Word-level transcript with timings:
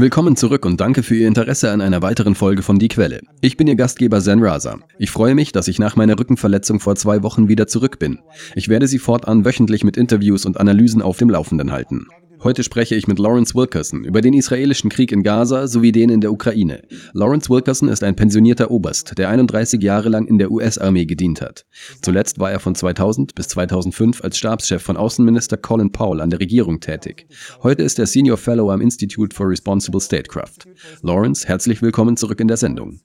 Willkommen 0.00 0.36
zurück 0.36 0.66
und 0.66 0.80
danke 0.80 1.02
für 1.02 1.14
Ihr 1.14 1.26
Interesse 1.26 1.70
an 1.70 1.80
einer 1.80 2.02
weiteren 2.02 2.34
Folge 2.34 2.62
von 2.62 2.78
Die 2.78 2.88
Quelle. 2.88 3.22
Ich 3.40 3.56
bin 3.56 3.66
Ihr 3.66 3.74
Gastgeber 3.74 4.20
Zen 4.20 4.44
Raza. 4.44 4.76
Ich 4.98 5.10
freue 5.10 5.34
mich, 5.34 5.52
dass 5.52 5.66
ich 5.66 5.78
nach 5.78 5.96
meiner 5.96 6.18
Rückenverletzung 6.18 6.78
vor 6.78 6.94
zwei 6.96 7.22
Wochen 7.22 7.48
wieder 7.48 7.66
zurück 7.66 7.98
bin. 7.98 8.18
Ich 8.54 8.68
werde 8.68 8.86
Sie 8.86 8.98
fortan 8.98 9.46
wöchentlich 9.46 9.82
mit 9.82 9.96
Interviews 9.96 10.44
und 10.44 10.60
Analysen 10.60 11.00
auf 11.00 11.16
dem 11.16 11.30
Laufenden 11.30 11.72
halten. 11.72 12.06
Heute 12.40 12.62
spreche 12.62 12.94
ich 12.94 13.08
mit 13.08 13.18
Lawrence 13.18 13.54
Wilkerson 13.54 14.04
über 14.04 14.20
den 14.20 14.32
israelischen 14.32 14.90
Krieg 14.90 15.10
in 15.10 15.24
Gaza 15.24 15.66
sowie 15.66 15.90
den 15.90 16.08
in 16.08 16.20
der 16.20 16.32
Ukraine. 16.32 16.82
Lawrence 17.12 17.50
Wilkerson 17.50 17.88
ist 17.88 18.04
ein 18.04 18.14
pensionierter 18.14 18.70
Oberst, 18.70 19.18
der 19.18 19.28
31 19.28 19.82
Jahre 19.82 20.08
lang 20.08 20.26
in 20.26 20.38
der 20.38 20.50
US-Armee 20.50 21.04
gedient 21.04 21.40
hat. 21.40 21.66
Zuletzt 22.00 22.38
war 22.38 22.52
er 22.52 22.60
von 22.60 22.76
2000 22.76 23.34
bis 23.34 23.48
2005 23.48 24.22
als 24.22 24.38
Stabschef 24.38 24.80
von 24.80 24.96
Außenminister 24.96 25.56
Colin 25.56 25.90
Powell 25.90 26.20
an 26.20 26.30
der 26.30 26.38
Regierung 26.38 26.78
tätig. 26.78 27.26
Heute 27.62 27.82
ist 27.82 27.98
er 27.98 28.06
Senior 28.06 28.36
Fellow 28.36 28.70
am 28.70 28.80
Institute 28.80 29.34
for 29.34 29.48
Responsible 29.48 30.00
Statecraft. 30.00 30.68
Lawrence, 31.02 31.48
herzlich 31.48 31.82
willkommen 31.82 32.16
zurück 32.16 32.38
in 32.40 32.48
der 32.48 32.56
Sendung. 32.56 33.00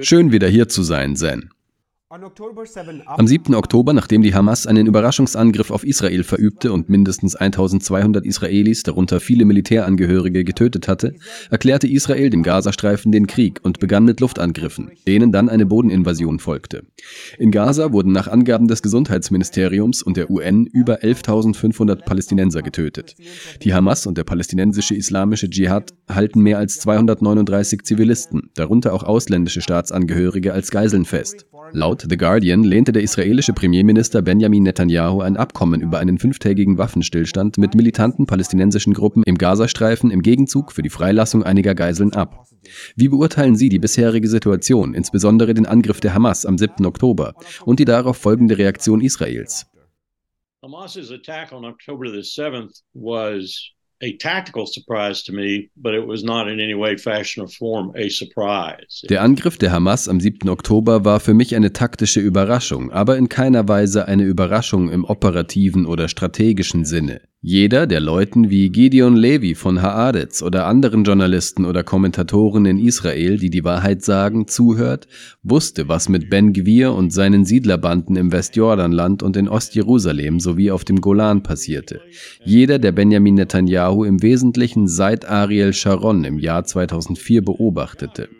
Schön 0.00 0.32
wieder 0.32 0.48
hier 0.48 0.68
zu 0.68 0.82
sein, 0.82 1.14
Zen. 1.14 1.53
Am 3.06 3.26
7. 3.26 3.56
Oktober, 3.56 3.92
nachdem 3.92 4.22
die 4.22 4.36
Hamas 4.36 4.68
einen 4.68 4.86
Überraschungsangriff 4.86 5.72
auf 5.72 5.82
Israel 5.82 6.22
verübte 6.22 6.72
und 6.72 6.88
mindestens 6.88 7.34
1200 7.34 8.24
Israelis, 8.24 8.84
darunter 8.84 9.18
viele 9.18 9.44
Militärangehörige, 9.44 10.44
getötet 10.44 10.86
hatte, 10.86 11.14
erklärte 11.50 11.88
Israel 11.88 12.30
dem 12.30 12.44
Gazastreifen 12.44 13.10
den 13.10 13.26
Krieg 13.26 13.58
und 13.64 13.80
begann 13.80 14.04
mit 14.04 14.20
Luftangriffen, 14.20 14.92
denen 15.08 15.32
dann 15.32 15.48
eine 15.48 15.66
Bodeninvasion 15.66 16.38
folgte. 16.38 16.84
In 17.36 17.50
Gaza 17.50 17.90
wurden 17.90 18.12
nach 18.12 18.28
Angaben 18.28 18.68
des 18.68 18.82
Gesundheitsministeriums 18.82 20.00
und 20.04 20.16
der 20.16 20.30
UN 20.30 20.66
über 20.66 21.02
11.500 21.02 22.04
Palästinenser 22.04 22.62
getötet. 22.62 23.16
Die 23.62 23.74
Hamas 23.74 24.06
und 24.06 24.18
der 24.18 24.24
palästinensische 24.24 24.94
islamische 24.94 25.50
Dschihad 25.50 25.92
halten 26.08 26.42
mehr 26.42 26.58
als 26.58 26.78
239 26.78 27.82
Zivilisten, 27.82 28.50
darunter 28.54 28.92
auch 28.92 29.02
ausländische 29.02 29.62
Staatsangehörige, 29.62 30.52
als 30.52 30.70
Geiseln 30.70 31.06
fest. 31.06 31.46
Laut 31.72 32.06
The 32.08 32.16
Guardian 32.16 32.62
lehnte 32.62 32.92
der 32.92 33.02
israelische 33.02 33.52
Premierminister 33.52 34.22
Benjamin 34.22 34.62
Netanyahu 34.62 35.20
ein 35.20 35.36
Abkommen 35.36 35.80
über 35.80 35.98
einen 35.98 36.18
fünftägigen 36.18 36.78
Waffenstillstand 36.78 37.58
mit 37.58 37.74
militanten 37.74 38.26
palästinensischen 38.26 38.94
Gruppen 38.94 39.22
im 39.24 39.38
Gazastreifen 39.38 40.10
im 40.10 40.22
Gegenzug 40.22 40.72
für 40.72 40.82
die 40.82 40.90
Freilassung 40.90 41.42
einiger 41.42 41.74
Geiseln 41.74 42.12
ab. 42.12 42.46
Wie 42.96 43.08
beurteilen 43.08 43.56
Sie 43.56 43.68
die 43.68 43.78
bisherige 43.78 44.28
Situation, 44.28 44.94
insbesondere 44.94 45.54
den 45.54 45.66
Angriff 45.66 46.00
der 46.00 46.14
Hamas 46.14 46.46
am 46.46 46.58
7. 46.58 46.86
Oktober 46.86 47.34
und 47.64 47.80
die 47.80 47.84
darauf 47.84 48.16
folgende 48.16 48.58
Reaktion 48.58 49.00
Israels? 49.00 49.66
Hamas's 50.62 51.10
attack 51.10 51.52
on 51.52 51.64
October 51.64 52.10
the 52.10 52.22
7th 52.22 52.82
was 52.94 53.73
a 54.04 54.16
tactical 54.18 54.66
surprise 54.66 55.22
to 55.24 55.32
me, 55.32 55.70
but 55.76 55.94
it 55.94 56.06
was 56.06 56.22
not 56.22 56.46
in 56.48 56.60
any 56.60 56.74
way, 56.74 56.96
fashion, 56.96 57.42
or 57.42 57.48
form 57.48 57.92
a 57.96 58.08
surprise. 58.10 59.04
Der 59.08 59.22
Angriff 59.22 59.56
der 59.56 59.72
Hamas 59.72 60.08
am 60.08 60.20
7. 60.20 60.48
Oktober 60.48 61.04
war 61.04 61.20
für 61.20 61.34
mich 61.34 61.56
eine 61.56 61.72
taktische 61.72 62.20
Überraschung, 62.20 62.92
aber 62.92 63.16
in 63.16 63.28
keiner 63.28 63.66
Weise 63.66 64.06
eine 64.06 64.24
Überraschung 64.24 64.90
im 64.90 65.04
operativen 65.04 65.86
oder 65.86 66.08
strategischen 66.08 66.84
Sinne. 66.84 67.22
Jeder, 67.46 67.86
der 67.86 68.00
Leuten 68.00 68.48
wie 68.48 68.70
Gideon 68.70 69.16
Levy 69.16 69.54
von 69.54 69.82
Haaretz 69.82 70.40
oder 70.40 70.66
anderen 70.66 71.04
Journalisten 71.04 71.66
oder 71.66 71.84
Kommentatoren 71.84 72.64
in 72.64 72.78
Israel, 72.78 73.36
die 73.36 73.50
die 73.50 73.64
Wahrheit 73.64 74.02
sagen, 74.02 74.48
zuhört, 74.48 75.08
wusste, 75.42 75.86
was 75.86 76.08
mit 76.08 76.30
Ben 76.30 76.54
Gwir 76.54 76.94
und 76.94 77.12
seinen 77.12 77.44
Siedlerbanden 77.44 78.16
im 78.16 78.32
Westjordanland 78.32 79.22
und 79.22 79.36
in 79.36 79.50
Ostjerusalem 79.50 80.40
sowie 80.40 80.70
auf 80.70 80.86
dem 80.86 81.02
Golan 81.02 81.42
passierte. 81.42 82.00
Jeder, 82.46 82.78
der 82.78 82.92
Benjamin 82.92 83.34
Netanyahu 83.34 84.04
im 84.04 84.22
Wesentlichen 84.22 84.88
seit 84.88 85.28
Ariel 85.28 85.74
Sharon 85.74 86.24
im 86.24 86.38
Jahr 86.38 86.64
2004 86.64 87.44
beobachtete. 87.44 88.30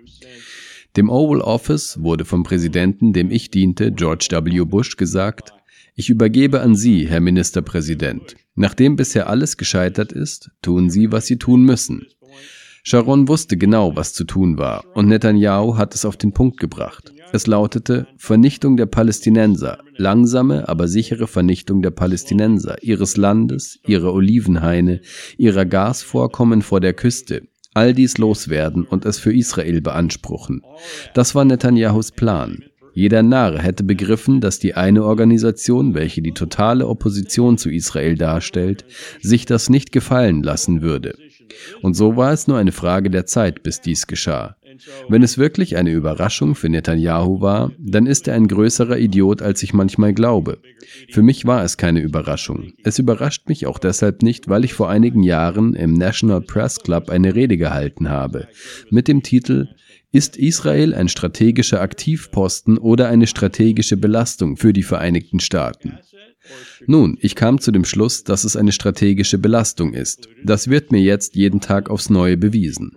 Dem 0.96 1.10
Oval 1.10 1.42
Office 1.42 2.02
wurde 2.02 2.24
vom 2.24 2.42
Präsidenten, 2.42 3.12
dem 3.12 3.30
ich 3.30 3.50
diente, 3.50 3.92
George 3.92 4.28
W. 4.30 4.64
Bush, 4.64 4.96
gesagt, 4.96 5.52
ich 5.94 6.10
übergebe 6.10 6.60
an 6.60 6.74
Sie, 6.74 7.06
Herr 7.06 7.20
Ministerpräsident. 7.20 8.34
Nachdem 8.54 8.96
bisher 8.96 9.28
alles 9.28 9.56
gescheitert 9.56 10.12
ist, 10.12 10.50
tun 10.62 10.90
Sie, 10.90 11.12
was 11.12 11.26
Sie 11.26 11.38
tun 11.38 11.62
müssen. 11.62 12.06
Sharon 12.86 13.28
wusste 13.28 13.56
genau, 13.56 13.96
was 13.96 14.12
zu 14.12 14.24
tun 14.24 14.58
war, 14.58 14.84
und 14.94 15.08
Netanyahu 15.08 15.78
hat 15.78 15.94
es 15.94 16.04
auf 16.04 16.18
den 16.18 16.32
Punkt 16.32 16.60
gebracht. 16.60 17.14
Es 17.32 17.46
lautete 17.46 18.06
Vernichtung 18.18 18.76
der 18.76 18.86
Palästinenser, 18.86 19.78
langsame, 19.96 20.68
aber 20.68 20.86
sichere 20.86 21.26
Vernichtung 21.26 21.80
der 21.80 21.92
Palästinenser, 21.92 22.82
ihres 22.82 23.16
Landes, 23.16 23.78
ihrer 23.86 24.12
Olivenhaine, 24.12 25.00
ihrer 25.38 25.64
Gasvorkommen 25.64 26.60
vor 26.60 26.80
der 26.80 26.92
Küste, 26.92 27.48
all 27.72 27.94
dies 27.94 28.18
loswerden 28.18 28.84
und 28.84 29.06
es 29.06 29.18
für 29.18 29.32
Israel 29.32 29.80
beanspruchen. 29.80 30.62
Das 31.14 31.34
war 31.34 31.44
Netanyahus 31.44 32.12
Plan. 32.12 32.64
Jeder 32.94 33.22
Narr 33.22 33.58
hätte 33.58 33.82
begriffen, 33.84 34.40
dass 34.40 34.58
die 34.58 34.74
eine 34.74 35.04
Organisation, 35.04 35.94
welche 35.94 36.22
die 36.22 36.32
totale 36.32 36.86
Opposition 36.86 37.58
zu 37.58 37.70
Israel 37.70 38.16
darstellt, 38.16 38.84
sich 39.20 39.46
das 39.46 39.68
nicht 39.68 39.92
gefallen 39.92 40.42
lassen 40.42 40.80
würde. 40.80 41.16
Und 41.82 41.94
so 41.94 42.16
war 42.16 42.32
es 42.32 42.46
nur 42.46 42.56
eine 42.56 42.72
Frage 42.72 43.10
der 43.10 43.26
Zeit, 43.26 43.62
bis 43.62 43.80
dies 43.80 44.06
geschah. 44.06 44.56
Wenn 45.08 45.22
es 45.22 45.38
wirklich 45.38 45.76
eine 45.76 45.92
Überraschung 45.92 46.54
für 46.54 46.68
Netanyahu 46.68 47.40
war, 47.40 47.72
dann 47.78 48.06
ist 48.06 48.26
er 48.28 48.34
ein 48.34 48.48
größerer 48.48 48.98
Idiot, 48.98 49.42
als 49.42 49.62
ich 49.62 49.72
manchmal 49.72 50.14
glaube. 50.14 50.58
Für 51.10 51.22
mich 51.22 51.46
war 51.46 51.64
es 51.64 51.76
keine 51.76 52.00
Überraschung. 52.00 52.72
Es 52.82 52.98
überrascht 52.98 53.48
mich 53.48 53.66
auch 53.66 53.78
deshalb 53.78 54.22
nicht, 54.22 54.48
weil 54.48 54.64
ich 54.64 54.74
vor 54.74 54.90
einigen 54.90 55.22
Jahren 55.22 55.74
im 55.74 55.94
National 55.94 56.40
Press 56.40 56.80
Club 56.80 57.08
eine 57.08 57.34
Rede 57.34 57.56
gehalten 57.56 58.08
habe, 58.08 58.48
mit 58.90 59.08
dem 59.08 59.22
Titel 59.22 59.68
ist 60.14 60.36
Israel 60.36 60.94
ein 60.94 61.08
strategischer 61.08 61.80
Aktivposten 61.80 62.78
oder 62.78 63.08
eine 63.08 63.26
strategische 63.26 63.96
Belastung 63.96 64.56
für 64.56 64.72
die 64.72 64.84
Vereinigten 64.84 65.40
Staaten? 65.40 65.98
Nun, 66.86 67.18
ich 67.20 67.34
kam 67.34 67.58
zu 67.58 67.72
dem 67.72 67.84
Schluss, 67.84 68.22
dass 68.22 68.44
es 68.44 68.54
eine 68.54 68.70
strategische 68.70 69.38
Belastung 69.38 69.92
ist. 69.92 70.28
Das 70.44 70.68
wird 70.68 70.92
mir 70.92 71.00
jetzt 71.00 71.34
jeden 71.34 71.60
Tag 71.60 71.90
aufs 71.90 72.10
Neue 72.10 72.36
bewiesen. 72.36 72.96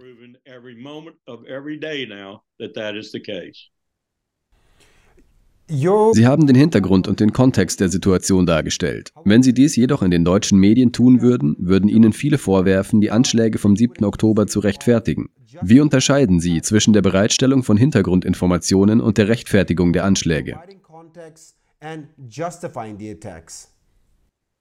Sie 5.70 6.28
haben 6.28 6.48
den 6.48 6.56
Hintergrund 6.56 7.08
und 7.08 7.20
den 7.20 7.34
Kontext 7.34 7.80
der 7.80 7.90
Situation 7.90 8.46
dargestellt. 8.46 9.12
Wenn 9.26 9.42
Sie 9.42 9.54
dies 9.54 9.76
jedoch 9.76 10.04
in 10.04 10.12
den 10.12 10.24
deutschen 10.24 10.60
Medien 10.60 10.92
tun 10.92 11.22
würden, 11.22 11.56
würden 11.58 11.90
Ihnen 11.90 12.14
viele 12.14 12.38
vorwerfen, 12.38 13.02
die 13.02 13.10
Anschläge 13.10 13.58
vom 13.58 13.76
7. 13.76 14.06
Oktober 14.06 14.46
zu 14.46 14.60
rechtfertigen. 14.60 15.30
Wie 15.62 15.80
unterscheiden 15.80 16.40
Sie 16.40 16.62
zwischen 16.62 16.94
der 16.94 17.02
Bereitstellung 17.02 17.64
von 17.64 17.78
Hintergrundinformationen 17.78 19.02
und 19.02 19.18
der 19.18 19.28
Rechtfertigung 19.28 19.94
der 19.94 20.04
Anschläge? 20.04 20.60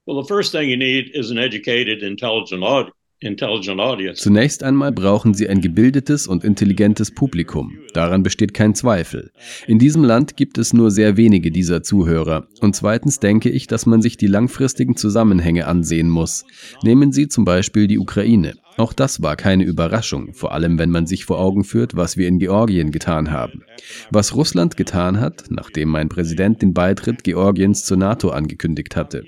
Well, 0.07 0.23
the 0.23 0.29
first 0.29 0.53
thing 0.53 0.69
you 0.69 0.77
need 0.77 1.11
is 1.15 1.33
an 1.33 1.39
educated, 1.39 2.03
intelligent 2.03 2.63
audience. 2.63 4.23
Zunächst 4.23 4.63
einmal 4.63 4.93
brauchen 4.93 5.33
sie 5.33 5.49
ein 5.49 5.61
gebildetes 5.61 6.27
und 6.27 6.45
intelligentes 6.45 7.11
Publikum. 7.11 7.79
Daran 7.95 8.23
besteht 8.23 8.53
kein 8.53 8.75
Zweifel. 8.75 9.31
In 9.67 9.79
diesem 9.79 10.05
Land 10.05 10.37
gibt 10.37 10.59
es 10.59 10.75
nur 10.75 10.91
sehr 10.91 11.17
wenige 11.17 11.51
dieser 11.51 11.83
Zuhörer. 11.83 12.47
Und 12.61 12.77
zweitens 12.77 13.19
denke 13.19 13.49
ich, 13.49 13.67
dass 13.67 13.87
man 13.87 14.03
sich 14.03 14.19
die 14.19 14.27
langfristigen 14.27 14.97
Zusammenhänge 14.97 15.67
ansehen 15.67 16.11
muss. 16.11 16.45
Nehmen 16.83 17.11
Sie 17.11 17.29
zum 17.29 17.45
Beispiel 17.45 17.87
die 17.87 17.99
Ukraine. 17.99 18.55
Auch 18.77 18.93
das 18.93 19.23
war 19.23 19.37
keine 19.37 19.65
Überraschung, 19.65 20.35
vor 20.35 20.53
allem 20.53 20.79
wenn 20.79 20.91
man 20.91 21.07
sich 21.07 21.25
vor 21.25 21.39
Augen 21.39 21.65
führt, 21.65 21.97
was 21.97 22.17
wir 22.17 22.29
in 22.29 22.39
Georgien 22.39 22.91
getan 22.91 23.31
haben. 23.31 23.63
Was 24.11 24.35
Russland 24.35 24.77
getan 24.77 25.21
hat, 25.21 25.45
nachdem 25.49 25.89
mein 25.89 26.09
Präsident 26.09 26.63
den 26.63 26.75
Beitritt 26.75 27.25
Georgiens 27.25 27.85
zur 27.85 27.97
NATO 27.97 28.31
angekündigt 28.31 28.97
hatte. 28.97 29.25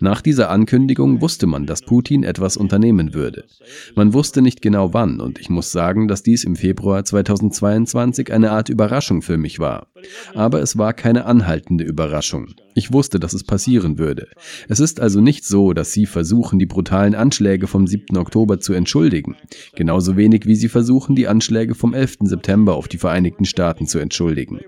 Nach 0.00 0.20
dieser 0.20 0.50
Ankündigung 0.50 1.20
wusste 1.20 1.46
man, 1.46 1.66
dass 1.66 1.82
Putin 1.82 2.24
etwas 2.24 2.56
unternehmen 2.56 3.14
würde. 3.14 3.44
Man 3.94 4.12
wusste 4.12 4.42
nicht 4.42 4.60
genau 4.60 4.92
wann 4.92 5.20
und 5.20 5.38
ich 5.38 5.48
muss 5.48 5.72
sagen, 5.72 6.08
dass 6.08 6.22
dies 6.22 6.44
im 6.44 6.56
Februar 6.56 7.04
2022 7.04 8.32
eine 8.32 8.50
Art 8.50 8.68
Überraschung 8.68 9.22
für 9.22 9.38
mich 9.38 9.58
war. 9.58 9.86
Aber 10.34 10.60
es 10.60 10.78
war 10.78 10.92
keine 10.92 11.24
anhaltende 11.24 11.84
Überraschung. 11.84 12.48
Ich 12.74 12.92
wusste, 12.92 13.20
dass 13.20 13.34
es 13.34 13.44
passieren 13.44 13.98
würde. 13.98 14.28
Es 14.68 14.80
ist 14.80 15.00
also 15.00 15.20
nicht 15.20 15.44
so, 15.44 15.72
dass 15.72 15.92
Sie 15.92 16.06
versuchen, 16.06 16.58
die 16.58 16.66
brutalen 16.66 17.14
Anschläge 17.14 17.66
vom 17.66 17.86
7. 17.86 18.16
Oktober 18.16 18.60
zu 18.60 18.72
entschuldigen. 18.72 19.36
Genauso 19.74 20.16
wenig 20.16 20.46
wie 20.46 20.54
Sie 20.54 20.68
versuchen, 20.68 21.14
die 21.14 21.28
Anschläge 21.28 21.74
vom 21.74 21.92
11. 21.92 22.18
September 22.22 22.74
auf 22.74 22.88
die 22.88 22.98
Vereinigten 22.98 23.44
Staaten 23.44 23.86
zu 23.86 23.98
entschuldigen. 23.98 24.60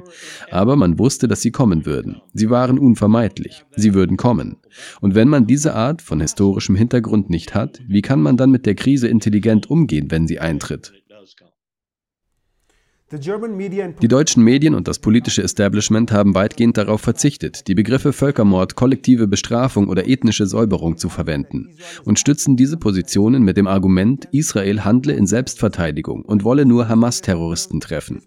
Aber 0.51 0.77
man 0.77 0.99
wusste, 0.99 1.29
dass 1.29 1.41
sie 1.41 1.51
kommen 1.51 1.87
würden. 1.87 2.21
Sie 2.33 2.51
waren 2.51 2.79
unvermeidlich. 2.79 3.65
Sie 3.77 3.95
würden 3.95 4.17
kommen. 4.17 4.57
Und 5.01 5.15
wenn 5.15 5.29
man 5.29 5.47
diese 5.47 5.75
Art 5.75 6.03
von 6.03 6.21
historischem 6.21 6.77
Hintergrund 6.77 7.31
nicht 7.31 7.55
hat, 7.55 7.81
wie 7.87 8.03
kann 8.03 8.21
man 8.21 8.37
dann 8.37 8.51
mit 8.51 8.67
der 8.67 8.75
Krise 8.75 9.09
intelligent 9.09 9.71
umgehen, 9.71 10.11
wenn 10.11 10.27
sie 10.27 10.41
eintritt? 10.41 10.93
Die 13.13 14.09
deutschen 14.09 14.43
Medien 14.43 14.75
und 14.75 14.89
das 14.89 14.99
politische 14.99 15.43
Establishment 15.43 16.11
haben 16.11 16.35
weitgehend 16.35 16.77
darauf 16.77 17.03
verzichtet, 17.03 17.69
die 17.69 17.75
Begriffe 17.75 18.13
Völkermord, 18.13 18.75
kollektive 18.77 19.29
Bestrafung 19.29 19.89
oder 19.89 20.09
ethnische 20.09 20.47
Säuberung 20.47 20.97
zu 20.97 21.09
verwenden 21.09 21.77
und 22.05 22.19
stützen 22.19 22.57
diese 22.57 22.77
Positionen 22.77 23.43
mit 23.43 23.57
dem 23.57 23.67
Argument, 23.67 24.27
Israel 24.33 24.85
handle 24.85 25.13
in 25.13 25.27
Selbstverteidigung 25.27 26.23
und 26.23 26.45
wolle 26.45 26.65
nur 26.65 26.89
Hamas-Terroristen 26.89 27.79
treffen. 27.79 28.23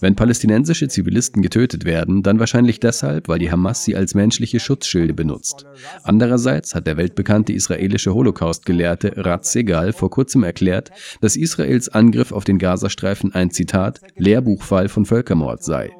Wenn 0.00 0.16
palästinensische 0.16 0.88
Zivilisten 0.88 1.40
getötet 1.40 1.84
werden, 1.84 2.22
dann 2.22 2.40
wahrscheinlich 2.40 2.80
deshalb, 2.80 3.28
weil 3.28 3.38
die 3.38 3.50
Hamas 3.50 3.84
sie 3.84 3.96
als 3.96 4.14
menschliche 4.14 4.60
Schutzschilde 4.60 5.14
benutzt. 5.14 5.66
Andererseits 6.02 6.74
hat 6.74 6.86
der 6.86 6.96
weltbekannte 6.96 7.52
israelische 7.52 8.12
Holocaust-Gelehrte 8.12 9.12
Rat 9.16 9.46
Segal 9.46 9.92
vor 9.92 10.10
kurzem 10.10 10.42
erklärt, 10.42 10.90
dass 11.20 11.36
Israels 11.36 11.88
Angriff 11.88 12.32
auf 12.32 12.44
den 12.44 12.58
Gazastreifen 12.58 13.32
ein 13.34 13.50
Zitat 13.50 13.99
Lehrbuchfall 14.16 14.88
von 14.88 15.06
Völkermord 15.06 15.62
sei. 15.62 15.90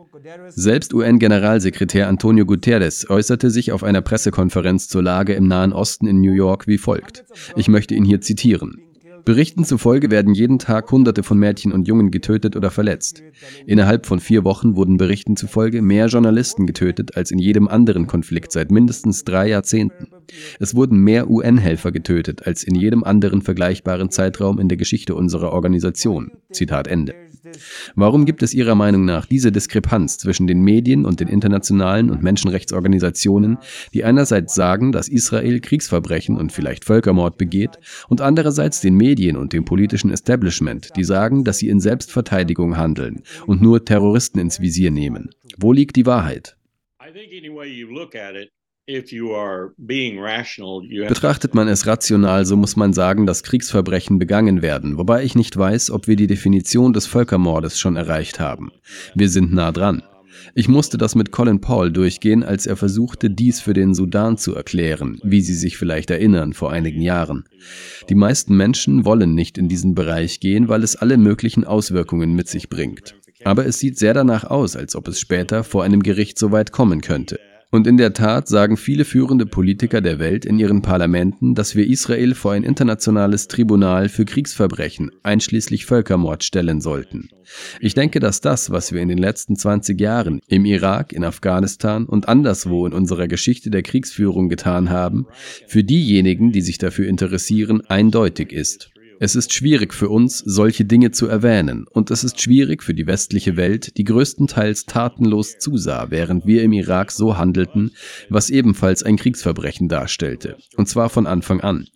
Selbst 0.48 0.92
UN-Generalsekretär 0.92 2.08
Antonio 2.08 2.44
Guterres 2.44 3.08
äußerte 3.08 3.50
sich 3.50 3.72
auf 3.72 3.82
einer 3.82 4.02
Pressekonferenz 4.02 4.88
zur 4.88 5.02
Lage 5.02 5.32
im 5.34 5.48
Nahen 5.48 5.72
Osten 5.72 6.06
in 6.06 6.20
New 6.20 6.32
York 6.32 6.66
wie 6.66 6.78
folgt. 6.78 7.24
Ich 7.56 7.68
möchte 7.68 7.94
ihn 7.94 8.04
hier 8.04 8.20
zitieren. 8.20 8.82
Berichten 9.24 9.64
zufolge 9.64 10.10
werden 10.10 10.34
jeden 10.34 10.58
Tag 10.58 10.90
Hunderte 10.90 11.22
von 11.22 11.38
Mädchen 11.38 11.72
und 11.72 11.86
Jungen 11.86 12.10
getötet 12.10 12.56
oder 12.56 12.70
verletzt. 12.70 13.22
Innerhalb 13.66 14.06
von 14.06 14.18
vier 14.18 14.44
Wochen 14.44 14.76
wurden 14.76 14.96
Berichten 14.96 15.36
zufolge 15.36 15.82
mehr 15.82 16.06
Journalisten 16.06 16.66
getötet 16.66 17.16
als 17.16 17.30
in 17.30 17.38
jedem 17.38 17.68
anderen 17.68 18.06
Konflikt 18.06 18.52
seit 18.52 18.70
mindestens 18.70 19.24
drei 19.24 19.48
Jahrzehnten. 19.48 20.08
Es 20.58 20.74
wurden 20.74 20.98
mehr 20.98 21.30
UN-Helfer 21.30 21.92
getötet 21.92 22.46
als 22.46 22.62
in 22.62 22.74
jedem 22.74 23.04
anderen 23.04 23.42
vergleichbaren 23.42 24.10
Zeitraum 24.10 24.58
in 24.58 24.68
der 24.68 24.78
Geschichte 24.78 25.14
unserer 25.14 25.52
Organisation. 25.52 26.32
Zitat 26.50 26.86
Ende. 26.86 27.14
Warum 27.94 28.24
gibt 28.24 28.42
es 28.42 28.54
Ihrer 28.54 28.74
Meinung 28.74 29.04
nach 29.04 29.26
diese 29.26 29.52
Diskrepanz 29.52 30.18
zwischen 30.18 30.46
den 30.46 30.62
Medien 30.62 31.04
und 31.04 31.20
den 31.20 31.28
internationalen 31.28 32.10
und 32.10 32.22
Menschenrechtsorganisationen, 32.22 33.58
die 33.94 34.04
einerseits 34.04 34.54
sagen, 34.54 34.92
dass 34.92 35.08
Israel 35.08 35.60
Kriegsverbrechen 35.60 36.36
und 36.36 36.52
vielleicht 36.52 36.84
Völkermord 36.84 37.38
begeht, 37.38 37.78
und 38.08 38.20
andererseits 38.20 38.80
den 38.80 38.94
Medien 38.94 39.36
und 39.36 39.52
dem 39.52 39.64
politischen 39.64 40.10
Establishment, 40.10 40.90
die 40.96 41.04
sagen, 41.04 41.44
dass 41.44 41.58
sie 41.58 41.68
in 41.68 41.80
Selbstverteidigung 41.80 42.76
handeln 42.76 43.22
und 43.46 43.62
nur 43.62 43.84
Terroristen 43.84 44.38
ins 44.38 44.60
Visier 44.60 44.90
nehmen? 44.90 45.30
Wo 45.56 45.72
liegt 45.72 45.96
die 45.96 46.06
Wahrheit? 46.06 46.56
Betrachtet 51.08 51.54
man 51.54 51.68
es 51.68 51.86
rational, 51.86 52.44
so 52.44 52.56
muss 52.56 52.76
man 52.76 52.92
sagen, 52.92 53.26
dass 53.26 53.42
Kriegsverbrechen 53.42 54.18
begangen 54.18 54.62
werden, 54.62 54.98
wobei 54.98 55.22
ich 55.22 55.34
nicht 55.34 55.56
weiß, 55.56 55.90
ob 55.90 56.08
wir 56.08 56.16
die 56.16 56.26
Definition 56.26 56.92
des 56.92 57.06
Völkermordes 57.06 57.78
schon 57.78 57.96
erreicht 57.96 58.40
haben. 58.40 58.72
Wir 59.14 59.28
sind 59.28 59.52
nah 59.52 59.70
dran. 59.70 60.02
Ich 60.54 60.68
musste 60.68 60.98
das 60.98 61.14
mit 61.14 61.30
Colin 61.32 61.60
Paul 61.60 61.92
durchgehen, 61.92 62.42
als 62.42 62.66
er 62.66 62.76
versuchte, 62.76 63.30
dies 63.30 63.60
für 63.60 63.74
den 63.74 63.94
Sudan 63.94 64.36
zu 64.36 64.54
erklären, 64.54 65.20
wie 65.22 65.40
Sie 65.40 65.54
sich 65.54 65.76
vielleicht 65.76 66.10
erinnern, 66.10 66.52
vor 66.52 66.72
einigen 66.72 67.02
Jahren. 67.02 67.44
Die 68.08 68.14
meisten 68.14 68.56
Menschen 68.56 69.04
wollen 69.04 69.34
nicht 69.34 69.58
in 69.58 69.68
diesen 69.68 69.94
Bereich 69.94 70.40
gehen, 70.40 70.68
weil 70.68 70.82
es 70.82 70.96
alle 70.96 71.18
möglichen 71.18 71.64
Auswirkungen 71.64 72.34
mit 72.34 72.48
sich 72.48 72.68
bringt. 72.68 73.14
Aber 73.44 73.66
es 73.66 73.78
sieht 73.78 73.98
sehr 73.98 74.14
danach 74.14 74.44
aus, 74.44 74.76
als 74.76 74.96
ob 74.96 75.08
es 75.08 75.20
später 75.20 75.64
vor 75.64 75.84
einem 75.84 76.02
Gericht 76.02 76.38
so 76.38 76.52
weit 76.52 76.72
kommen 76.72 77.00
könnte. 77.00 77.38
Und 77.72 77.86
in 77.86 77.96
der 77.96 78.12
Tat 78.12 78.48
sagen 78.48 78.76
viele 78.76 79.04
führende 79.04 79.46
Politiker 79.46 80.00
der 80.00 80.18
Welt 80.18 80.44
in 80.44 80.58
ihren 80.58 80.82
Parlamenten, 80.82 81.54
dass 81.54 81.76
wir 81.76 81.86
Israel 81.86 82.34
vor 82.34 82.52
ein 82.52 82.64
internationales 82.64 83.46
Tribunal 83.46 84.08
für 84.08 84.24
Kriegsverbrechen, 84.24 85.12
einschließlich 85.22 85.86
Völkermord, 85.86 86.42
stellen 86.42 86.80
sollten. 86.80 87.28
Ich 87.78 87.94
denke, 87.94 88.18
dass 88.18 88.40
das, 88.40 88.70
was 88.70 88.92
wir 88.92 89.00
in 89.00 89.08
den 89.08 89.18
letzten 89.18 89.54
20 89.54 90.00
Jahren 90.00 90.40
im 90.48 90.64
Irak, 90.64 91.12
in 91.12 91.22
Afghanistan 91.22 92.06
und 92.06 92.28
anderswo 92.28 92.86
in 92.86 92.92
unserer 92.92 93.28
Geschichte 93.28 93.70
der 93.70 93.82
Kriegsführung 93.82 94.48
getan 94.48 94.90
haben, 94.90 95.26
für 95.68 95.84
diejenigen, 95.84 96.50
die 96.50 96.62
sich 96.62 96.78
dafür 96.78 97.06
interessieren, 97.06 97.82
eindeutig 97.88 98.52
ist. 98.52 98.90
Es 99.22 99.36
ist 99.36 99.52
schwierig 99.52 99.92
für 99.92 100.08
uns, 100.08 100.38
solche 100.38 100.86
Dinge 100.86 101.10
zu 101.10 101.26
erwähnen, 101.26 101.84
und 101.90 102.10
es 102.10 102.24
ist 102.24 102.40
schwierig 102.40 102.82
für 102.82 102.94
die 102.94 103.06
westliche 103.06 103.58
Welt, 103.58 103.98
die 103.98 104.04
größtenteils 104.04 104.86
tatenlos 104.86 105.58
zusah, 105.58 106.06
während 106.08 106.46
wir 106.46 106.62
im 106.62 106.72
Irak 106.72 107.12
so 107.12 107.36
handelten, 107.36 107.90
was 108.30 108.48
ebenfalls 108.48 109.02
ein 109.02 109.16
Kriegsverbrechen 109.16 109.90
darstellte, 109.90 110.56
und 110.76 110.88
zwar 110.88 111.10
von 111.10 111.26
Anfang 111.26 111.60
an. 111.60 111.86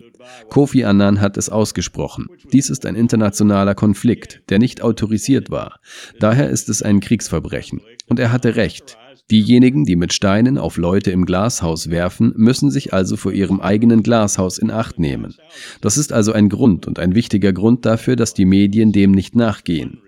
Kofi 0.51 0.85
Annan 0.85 1.23
hat 1.23 1.39
es 1.39 1.49
ausgesprochen. 1.49 2.27
Dies 2.53 2.69
ist 2.69 2.85
ein 2.85 2.95
internationaler 2.95 3.75
Konflikt, 3.75 4.43
der 4.51 4.59
nicht 4.59 4.83
autorisiert 4.83 5.51
war. 5.51 5.81
Daher 6.21 6.51
ist 6.51 6.69
es 6.69 6.83
ein 6.83 7.01
Kriegsverbrechen. 7.01 7.81
Und 8.07 8.19
er 8.19 8.33
hatte 8.33 8.57
recht. 8.57 8.99
Diejenigen, 9.31 9.85
die 9.85 9.97
mit 9.97 10.13
Steinen 10.13 10.59
auf 10.59 10.77
Leute 10.77 11.11
im 11.11 11.25
Glashaus 11.25 11.91
werfen, 11.91 12.33
müssen 12.37 12.71
sich 12.71 12.93
also 12.93 13.17
vor 13.17 13.33
ihrem 13.33 13.61
eigenen 13.61 14.03
Glashaus 14.03 14.59
in 14.59 14.71
Acht 14.71 14.99
nehmen. 14.99 15.35
Das 15.81 15.97
ist 15.97 16.13
also 16.13 16.33
ein 16.33 16.49
Grund 16.49 16.87
und 16.87 16.99
ein 16.99 17.15
wichtiger 17.15 17.53
Grund 17.53 17.87
dafür, 17.87 18.17
dass 18.17 18.35
die 18.35 18.45
Medien 18.45 18.93
dem 18.93 19.13
nicht 19.13 19.35
nachgehen. 19.35 20.01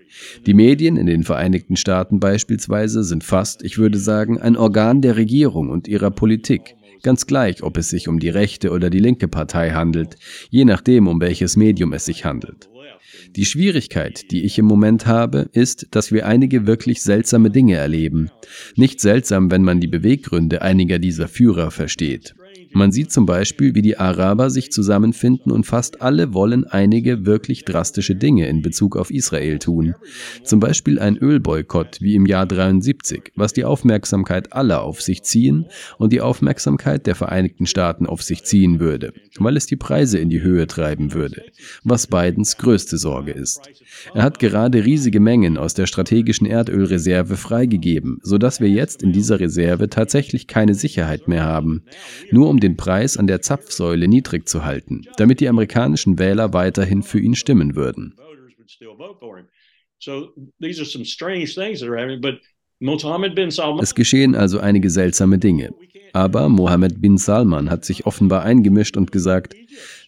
Die 0.45 0.53
Medien 0.53 0.97
in 0.97 1.05
den 1.05 1.23
Vereinigten 1.23 1.75
Staaten 1.75 2.19
beispielsweise 2.19 3.03
sind 3.03 3.23
fast, 3.23 3.63
ich 3.63 3.77
würde 3.77 3.97
sagen, 3.99 4.39
ein 4.39 4.57
Organ 4.57 5.01
der 5.01 5.17
Regierung 5.17 5.69
und 5.69 5.87
ihrer 5.87 6.11
Politik. 6.11 6.75
Ganz 7.03 7.27
gleich, 7.27 7.63
ob 7.63 7.77
es 7.77 7.89
sich 7.89 8.07
um 8.07 8.19
die 8.19 8.29
rechte 8.29 8.71
oder 8.71 8.89
die 8.89 8.99
linke 8.99 9.27
Partei 9.27 9.71
handelt, 9.71 10.15
je 10.49 10.65
nachdem, 10.65 11.07
um 11.07 11.21
welches 11.21 11.55
Medium 11.55 11.93
es 11.93 12.05
sich 12.05 12.25
handelt. 12.25 12.69
Die 13.35 13.45
Schwierigkeit, 13.45 14.31
die 14.31 14.43
ich 14.45 14.57
im 14.57 14.65
Moment 14.65 15.05
habe, 15.05 15.49
ist, 15.51 15.87
dass 15.91 16.11
wir 16.11 16.25
einige 16.25 16.65
wirklich 16.67 17.01
seltsame 17.01 17.51
Dinge 17.51 17.75
erleben. 17.75 18.31
Nicht 18.75 18.99
seltsam, 19.01 19.51
wenn 19.51 19.63
man 19.63 19.79
die 19.79 19.87
Beweggründe 19.87 20.61
einiger 20.61 20.99
dieser 20.99 21.27
Führer 21.27 21.71
versteht. 21.71 22.35
Man 22.71 22.91
sieht 22.91 23.11
zum 23.11 23.25
Beispiel, 23.25 23.75
wie 23.75 23.81
die 23.81 23.97
Araber 23.97 24.49
sich 24.49 24.71
zusammenfinden 24.71 25.51
und 25.51 25.65
fast 25.65 26.01
alle 26.01 26.33
wollen 26.33 26.65
einige 26.65 27.25
wirklich 27.25 27.65
drastische 27.65 28.15
Dinge 28.15 28.47
in 28.47 28.61
Bezug 28.61 28.97
auf 28.97 29.11
Israel 29.11 29.59
tun. 29.59 29.95
Zum 30.43 30.59
Beispiel 30.59 30.99
ein 30.99 31.17
Ölboykott 31.17 32.01
wie 32.01 32.15
im 32.15 32.25
Jahr 32.25 32.45
73, 32.45 33.31
was 33.35 33.53
die 33.53 33.65
Aufmerksamkeit 33.65 34.53
aller 34.53 34.81
auf 34.81 35.01
sich 35.01 35.23
ziehen 35.23 35.65
und 35.97 36.13
die 36.13 36.21
Aufmerksamkeit 36.21 37.07
der 37.07 37.15
Vereinigten 37.15 37.65
Staaten 37.65 38.05
auf 38.05 38.21
sich 38.21 38.43
ziehen 38.43 38.79
würde, 38.79 39.13
weil 39.39 39.57
es 39.57 39.65
die 39.65 39.75
Preise 39.75 40.19
in 40.19 40.29
die 40.29 40.41
Höhe 40.41 40.67
treiben 40.67 41.13
würde, 41.13 41.43
was 41.83 42.07
Bidens 42.07 42.57
größte 42.57 42.97
Sorge 42.97 43.31
ist. 43.31 43.61
Er 44.13 44.23
hat 44.23 44.39
gerade 44.39 44.85
riesige 44.85 45.19
Mengen 45.19 45.57
aus 45.57 45.73
der 45.73 45.87
strategischen 45.87 46.47
Erdölreserve 46.47 47.37
freigegeben, 47.37 48.19
sodass 48.21 48.59
wir 48.59 48.69
jetzt 48.69 49.03
in 49.03 49.11
dieser 49.11 49.39
Reserve 49.39 49.89
tatsächlich 49.89 50.47
keine 50.47 50.73
Sicherheit 50.73 51.27
mehr 51.27 51.45
haben. 51.45 51.83
Nur 52.31 52.49
um 52.49 52.56
um 52.57 52.59
den 52.59 52.75
Preis 52.75 53.17
an 53.17 53.27
der 53.27 53.39
Zapfsäule 53.41 54.07
niedrig 54.07 54.49
zu 54.49 54.65
halten, 54.65 55.05
damit 55.17 55.41
die 55.41 55.47
amerikanischen 55.47 56.17
Wähler 56.17 56.53
weiterhin 56.53 57.03
für 57.03 57.19
ihn 57.19 57.35
stimmen 57.35 57.75
würden. 57.75 58.15
Es 63.79 63.95
geschehen 63.95 64.35
also 64.35 64.59
einige 64.59 64.89
seltsame 64.89 65.37
Dinge. 65.37 65.71
Aber 66.17 66.49
Mohammed 66.49 66.99
bin 66.99 67.19
Salman 67.19 67.69
hat 67.69 67.85
sich 67.85 68.07
offenbar 68.07 68.41
eingemischt 68.41 68.97
und 68.97 69.11
gesagt, 69.11 69.53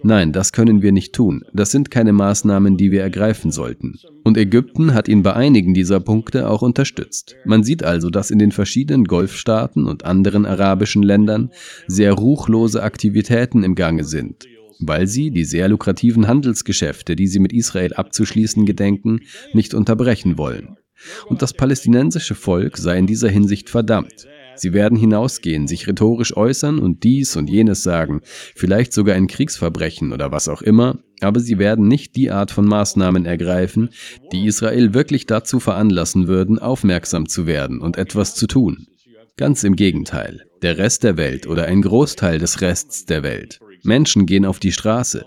nein, 0.02 0.34
das 0.34 0.54
können 0.54 0.82
wir 0.82 0.92
nicht 0.92 1.14
tun. 1.14 1.44
Das 1.54 1.70
sind 1.70 1.92
keine 1.92 2.14
Maßnahmen, 2.14 2.78
die 2.78 2.90
wir 2.90 3.04
ergreifen 3.04 3.52
sollten. 3.52 4.00
Und 4.24 4.36
Ägypten 4.36 4.96
hat 4.96 5.08
ihn 5.08 5.22
bei 5.22 5.34
einigen 5.34 5.76
dieser 5.76 6.00
Punkte 6.00 6.50
auch 6.50 6.64
unterstützt. 6.64 7.36
Man 7.46 7.62
sieht 7.62 7.84
also, 7.84 8.10
dass 8.10 8.32
in 8.32 8.40
den 8.40 8.52
verschiedenen 8.52 9.04
Golfstaaten 9.06 9.86
und 9.86 10.04
anderen 10.04 10.48
arabischen 10.48 11.04
Ländern 11.04 11.52
sehr 11.86 12.14
ruchlose 12.14 12.82
Aktivitäten 12.82 13.64
im 13.64 13.76
Gange 13.76 14.04
sind 14.04 14.48
weil 14.82 15.08
sie 15.08 15.30
die 15.30 15.44
sehr 15.44 15.68
lukrativen 15.68 16.30
Handelsgeschäfte, 16.30 17.18
die 17.18 17.28
sie 17.28 17.40
mit 17.40 17.52
Israel 17.52 17.92
abzuschließen 17.96 18.66
gedenken, 18.66 19.20
nicht 19.52 19.74
unterbrechen 19.74 20.38
wollen. 20.38 20.78
Und 21.28 21.42
das 21.42 21.52
palästinensische 21.52 22.34
Volk 22.34 22.78
sei 22.78 22.98
in 22.98 23.06
dieser 23.06 23.28
Hinsicht 23.28 23.70
verdammt. 23.70 24.26
Sie 24.60 24.74
werden 24.74 24.98
hinausgehen, 24.98 25.68
sich 25.68 25.88
rhetorisch 25.88 26.36
äußern 26.36 26.80
und 26.80 27.04
dies 27.06 27.38
und 27.38 27.50
jenes 27.50 27.82
sagen, 27.82 28.20
vielleicht 28.56 28.92
sogar 28.92 29.16
ein 29.16 29.28
Kriegsverbrechen 29.28 30.12
oder 30.12 30.34
was 30.34 30.50
auch 30.50 30.62
immer, 30.62 31.00
aber 31.22 31.40
sie 31.40 31.60
werden 31.60 31.88
nicht 31.88 32.18
die 32.18 32.30
Art 32.30 32.52
von 32.52 32.66
Maßnahmen 32.66 33.26
ergreifen, 33.26 33.90
die 34.34 34.46
Israel 34.46 34.94
wirklich 34.94 35.26
dazu 35.26 35.62
veranlassen 35.62 36.28
würden, 36.28 36.60
aufmerksam 36.60 37.30
zu 37.30 37.48
werden 37.48 37.80
und 37.80 37.98
etwas 37.98 38.36
zu 38.36 38.48
tun. 38.48 38.88
Ganz 39.38 39.64
im 39.64 39.78
Gegenteil, 39.78 40.42
der 40.62 40.78
Rest 40.78 41.04
der 41.04 41.16
Welt 41.16 41.48
oder 41.48 41.64
ein 41.64 41.82
Großteil 41.82 42.38
des 42.38 42.60
Rests 42.60 43.06
der 43.06 43.24
Welt. 43.24 43.62
Menschen 43.84 44.26
gehen 44.26 44.44
auf 44.44 44.60
die 44.60 44.74
Straße, 44.74 45.26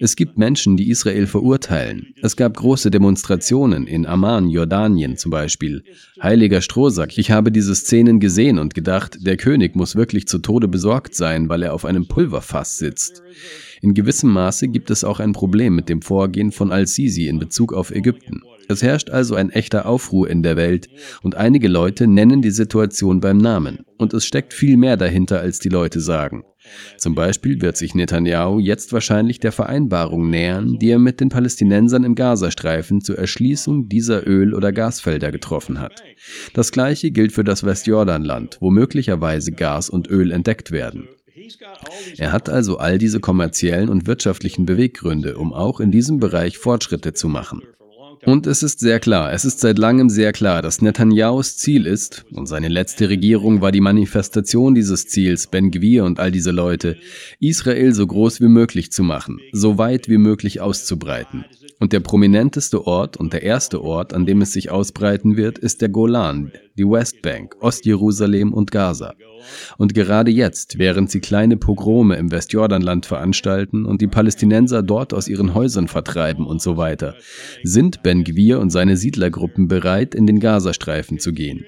es 0.00 0.16
gibt 0.16 0.38
Menschen, 0.38 0.76
die 0.76 0.90
Israel 0.90 1.26
verurteilen. 1.26 2.14
Es 2.22 2.36
gab 2.36 2.56
große 2.56 2.90
Demonstrationen 2.90 3.86
in 3.86 4.06
Amman, 4.06 4.48
Jordanien 4.48 5.16
zum 5.16 5.30
Beispiel. 5.30 5.82
Heiliger 6.22 6.60
Strohsack, 6.60 7.18
ich 7.18 7.30
habe 7.30 7.52
diese 7.52 7.74
Szenen 7.74 8.20
gesehen 8.20 8.58
und 8.58 8.74
gedacht, 8.74 9.18
der 9.20 9.36
König 9.36 9.76
muss 9.76 9.96
wirklich 9.96 10.26
zu 10.26 10.38
Tode 10.38 10.68
besorgt 10.68 11.14
sein, 11.14 11.48
weil 11.48 11.62
er 11.62 11.74
auf 11.74 11.84
einem 11.84 12.06
Pulverfass 12.06 12.78
sitzt. 12.78 13.22
In 13.80 13.94
gewissem 13.94 14.30
Maße 14.30 14.68
gibt 14.68 14.90
es 14.90 15.02
auch 15.02 15.18
ein 15.18 15.32
Problem 15.32 15.74
mit 15.74 15.88
dem 15.88 16.02
Vorgehen 16.02 16.52
von 16.52 16.70
Al-Sisi 16.70 17.26
in 17.26 17.40
Bezug 17.40 17.72
auf 17.72 17.90
Ägypten. 17.90 18.42
Es 18.68 18.82
herrscht 18.82 19.10
also 19.10 19.34
ein 19.34 19.50
echter 19.50 19.86
Aufruhr 19.86 20.30
in 20.30 20.42
der 20.42 20.56
Welt 20.56 20.88
und 21.22 21.34
einige 21.34 21.68
Leute 21.68 22.06
nennen 22.06 22.42
die 22.42 22.50
Situation 22.50 23.20
beim 23.20 23.38
Namen. 23.38 23.80
Und 23.98 24.14
es 24.14 24.24
steckt 24.24 24.54
viel 24.54 24.76
mehr 24.76 24.96
dahinter, 24.96 25.40
als 25.40 25.58
die 25.58 25.68
Leute 25.68 26.00
sagen. 26.00 26.44
Zum 26.96 27.14
Beispiel 27.14 27.60
wird 27.60 27.76
sich 27.76 27.94
Netanyahu 27.94 28.58
jetzt 28.58 28.92
wahrscheinlich 28.92 29.40
der 29.40 29.52
Vereinbarung 29.52 30.30
nähern, 30.30 30.78
die 30.78 30.90
er 30.90 30.98
mit 30.98 31.20
den 31.20 31.28
Palästinensern 31.28 32.04
im 32.04 32.14
Gazastreifen 32.14 33.00
zur 33.00 33.18
Erschließung 33.18 33.88
dieser 33.88 34.26
Öl- 34.26 34.54
oder 34.54 34.72
Gasfelder 34.72 35.32
getroffen 35.32 35.80
hat. 35.80 36.02
Das 36.54 36.72
gleiche 36.72 37.10
gilt 37.10 37.32
für 37.32 37.44
das 37.44 37.64
Westjordanland, 37.64 38.58
wo 38.60 38.70
möglicherweise 38.70 39.52
Gas 39.52 39.90
und 39.90 40.08
Öl 40.08 40.30
entdeckt 40.30 40.70
werden. 40.70 41.08
Er 42.18 42.32
hat 42.32 42.48
also 42.48 42.78
all 42.78 42.98
diese 42.98 43.20
kommerziellen 43.20 43.88
und 43.88 44.06
wirtschaftlichen 44.06 44.66
Beweggründe, 44.66 45.36
um 45.36 45.52
auch 45.52 45.80
in 45.80 45.90
diesem 45.90 46.20
Bereich 46.20 46.58
Fortschritte 46.58 47.12
zu 47.12 47.28
machen. 47.28 47.62
Und 48.24 48.46
es 48.46 48.62
ist 48.62 48.78
sehr 48.78 49.00
klar, 49.00 49.32
es 49.32 49.44
ist 49.44 49.58
seit 49.58 49.78
langem 49.78 50.08
sehr 50.08 50.32
klar, 50.32 50.62
dass 50.62 50.80
Netanyahus 50.80 51.56
Ziel 51.56 51.86
ist, 51.86 52.24
und 52.32 52.46
seine 52.46 52.68
letzte 52.68 53.08
Regierung 53.08 53.60
war 53.60 53.72
die 53.72 53.80
Manifestation 53.80 54.76
dieses 54.76 55.08
Ziels, 55.08 55.48
Ben 55.48 55.72
Gwir 55.72 56.04
und 56.04 56.20
all 56.20 56.30
diese 56.30 56.52
Leute, 56.52 56.96
Israel 57.40 57.92
so 57.92 58.06
groß 58.06 58.40
wie 58.40 58.46
möglich 58.48 58.92
zu 58.92 59.02
machen, 59.02 59.40
so 59.50 59.76
weit 59.76 60.08
wie 60.08 60.18
möglich 60.18 60.60
auszubreiten. 60.60 61.44
Und 61.80 61.92
der 61.92 61.98
prominenteste 61.98 62.86
Ort 62.86 63.16
und 63.16 63.32
der 63.32 63.42
erste 63.42 63.82
Ort, 63.82 64.14
an 64.14 64.24
dem 64.24 64.40
es 64.40 64.52
sich 64.52 64.70
ausbreiten 64.70 65.36
wird, 65.36 65.58
ist 65.58 65.82
der 65.82 65.88
Golan, 65.88 66.52
die 66.78 66.84
Westbank, 66.84 67.56
Ostjerusalem 67.60 68.52
und 68.52 68.70
Gaza. 68.70 69.14
Und 69.78 69.94
gerade 69.94 70.30
jetzt, 70.30 70.78
während 70.78 71.10
sie 71.10 71.20
kleine 71.20 71.56
Pogrome 71.56 72.16
im 72.16 72.30
Westjordanland 72.30 73.06
veranstalten 73.06 73.84
und 73.84 74.00
die 74.00 74.06
Palästinenser 74.06 74.82
dort 74.82 75.12
aus 75.12 75.28
ihren 75.28 75.54
Häusern 75.54 75.88
vertreiben 75.88 76.46
und 76.46 76.62
so 76.62 76.76
weiter, 76.76 77.14
sind 77.62 78.02
Ben 78.02 78.24
Gwir 78.24 78.60
und 78.60 78.70
seine 78.70 78.96
Siedlergruppen 78.96 79.68
bereit, 79.68 80.14
in 80.14 80.26
den 80.26 80.40
Gazastreifen 80.40 81.18
zu 81.18 81.32
gehen. 81.32 81.64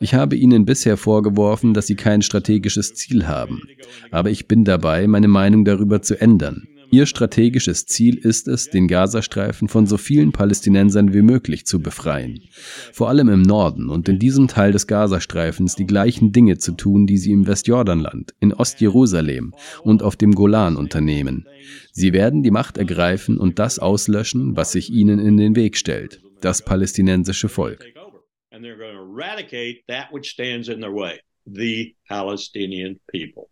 Ich 0.00 0.14
habe 0.14 0.36
ihnen 0.36 0.64
bisher 0.64 0.96
vorgeworfen, 0.96 1.74
dass 1.74 1.86
sie 1.86 1.94
kein 1.94 2.22
strategisches 2.22 2.94
Ziel 2.94 3.28
haben. 3.28 3.62
Aber 4.10 4.30
ich 4.30 4.48
bin 4.48 4.64
dabei, 4.64 5.06
meine 5.06 5.28
Meinung 5.28 5.64
darüber 5.64 6.02
zu 6.02 6.20
ändern. 6.20 6.66
Ihr 6.92 7.06
strategisches 7.06 7.86
Ziel 7.86 8.18
ist 8.18 8.48
es, 8.48 8.68
den 8.68 8.88
Gazastreifen 8.88 9.68
von 9.68 9.86
so 9.86 9.96
vielen 9.96 10.32
Palästinensern 10.32 11.14
wie 11.14 11.22
möglich 11.22 11.64
zu 11.64 11.80
befreien. 11.80 12.42
Vor 12.92 13.08
allem 13.08 13.28
im 13.28 13.42
Norden 13.42 13.88
und 13.88 14.08
in 14.08 14.18
diesem 14.18 14.48
Teil 14.48 14.72
des 14.72 14.88
Gazastreifens 14.88 15.76
die 15.76 15.86
gleichen 15.86 16.32
Dinge 16.32 16.58
zu 16.58 16.72
tun, 16.72 17.06
die 17.06 17.16
sie 17.16 17.30
im 17.30 17.46
Westjordanland, 17.46 18.34
in 18.40 18.52
Ostjerusalem 18.52 19.54
und 19.82 20.02
auf 20.02 20.16
dem 20.16 20.34
Golan 20.34 20.76
unternehmen. 20.76 21.46
Sie 21.92 22.12
werden 22.12 22.42
die 22.42 22.50
Macht 22.50 22.76
ergreifen 22.76 23.38
und 23.38 23.60
das 23.60 23.78
auslöschen, 23.78 24.56
was 24.56 24.72
sich 24.72 24.90
ihnen 24.90 25.20
in 25.20 25.36
den 25.36 25.54
Weg 25.54 25.76
stellt, 25.76 26.20
das 26.40 26.64
palästinensische 26.64 27.48
Volk. 27.48 27.84
The 31.46 31.96
Palestinian 32.06 33.00
people. 33.10 33.48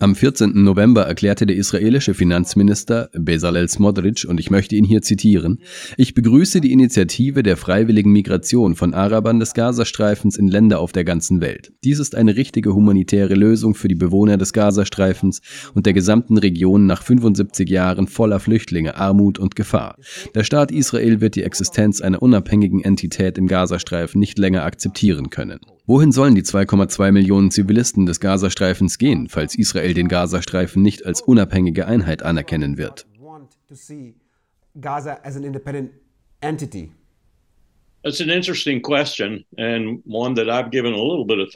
Am 0.00 0.16
14. 0.16 0.64
November 0.64 1.02
erklärte 1.02 1.46
der 1.46 1.54
israelische 1.54 2.14
Finanzminister 2.14 3.10
Bezalel 3.12 3.68
Smotrich, 3.68 4.26
und 4.26 4.40
ich 4.40 4.50
möchte 4.50 4.74
ihn 4.74 4.84
hier 4.84 5.02
zitieren, 5.02 5.60
ich 5.96 6.14
begrüße 6.14 6.60
die 6.60 6.72
Initiative 6.72 7.44
der 7.44 7.56
freiwilligen 7.56 8.10
Migration 8.10 8.74
von 8.74 8.94
Arabern 8.94 9.38
des 9.38 9.54
Gazastreifens 9.54 10.36
in 10.36 10.48
Länder 10.48 10.80
auf 10.80 10.90
der 10.90 11.04
ganzen 11.04 11.40
Welt. 11.40 11.72
Dies 11.84 12.00
ist 12.00 12.16
eine 12.16 12.34
richtige 12.34 12.74
humanitäre 12.74 13.34
Lösung 13.34 13.76
für 13.76 13.86
die 13.86 13.94
Bewohner 13.94 14.36
des 14.36 14.52
Gazastreifens 14.52 15.42
und 15.74 15.86
der 15.86 15.92
gesamten 15.92 16.36
Region 16.36 16.86
nach 16.86 17.04
75 17.04 17.70
Jahren 17.70 18.08
voller 18.08 18.40
Flüchtlinge, 18.40 18.96
Armut 18.96 19.38
und 19.38 19.54
Gefahr. 19.54 19.94
Der 20.34 20.42
Staat 20.42 20.72
Israel 20.72 21.20
wird 21.20 21.36
die 21.36 21.44
Existenz 21.44 22.00
einer 22.00 22.20
unabhängigen 22.20 22.82
Entität 22.82 23.38
im 23.38 23.46
Gazastreifen 23.46 24.18
nicht 24.18 24.40
länger 24.40 24.64
akzeptieren 24.64 25.30
können. 25.30 25.60
Wohin 25.88 26.12
sollen 26.12 26.34
die 26.34 26.42
2,2 26.42 27.12
Millionen 27.12 27.50
Zivilisten 27.50 28.04
des 28.04 28.20
Gazastreifens 28.20 28.98
gehen, 28.98 29.30
falls 29.30 29.54
Israel 29.54 29.94
den 29.94 30.08
Gazastreifen 30.08 30.82
nicht 30.82 31.06
als 31.06 31.22
unabhängige 31.22 31.86
Einheit 31.86 32.22
anerkennen 32.22 32.76
wird? 32.76 33.06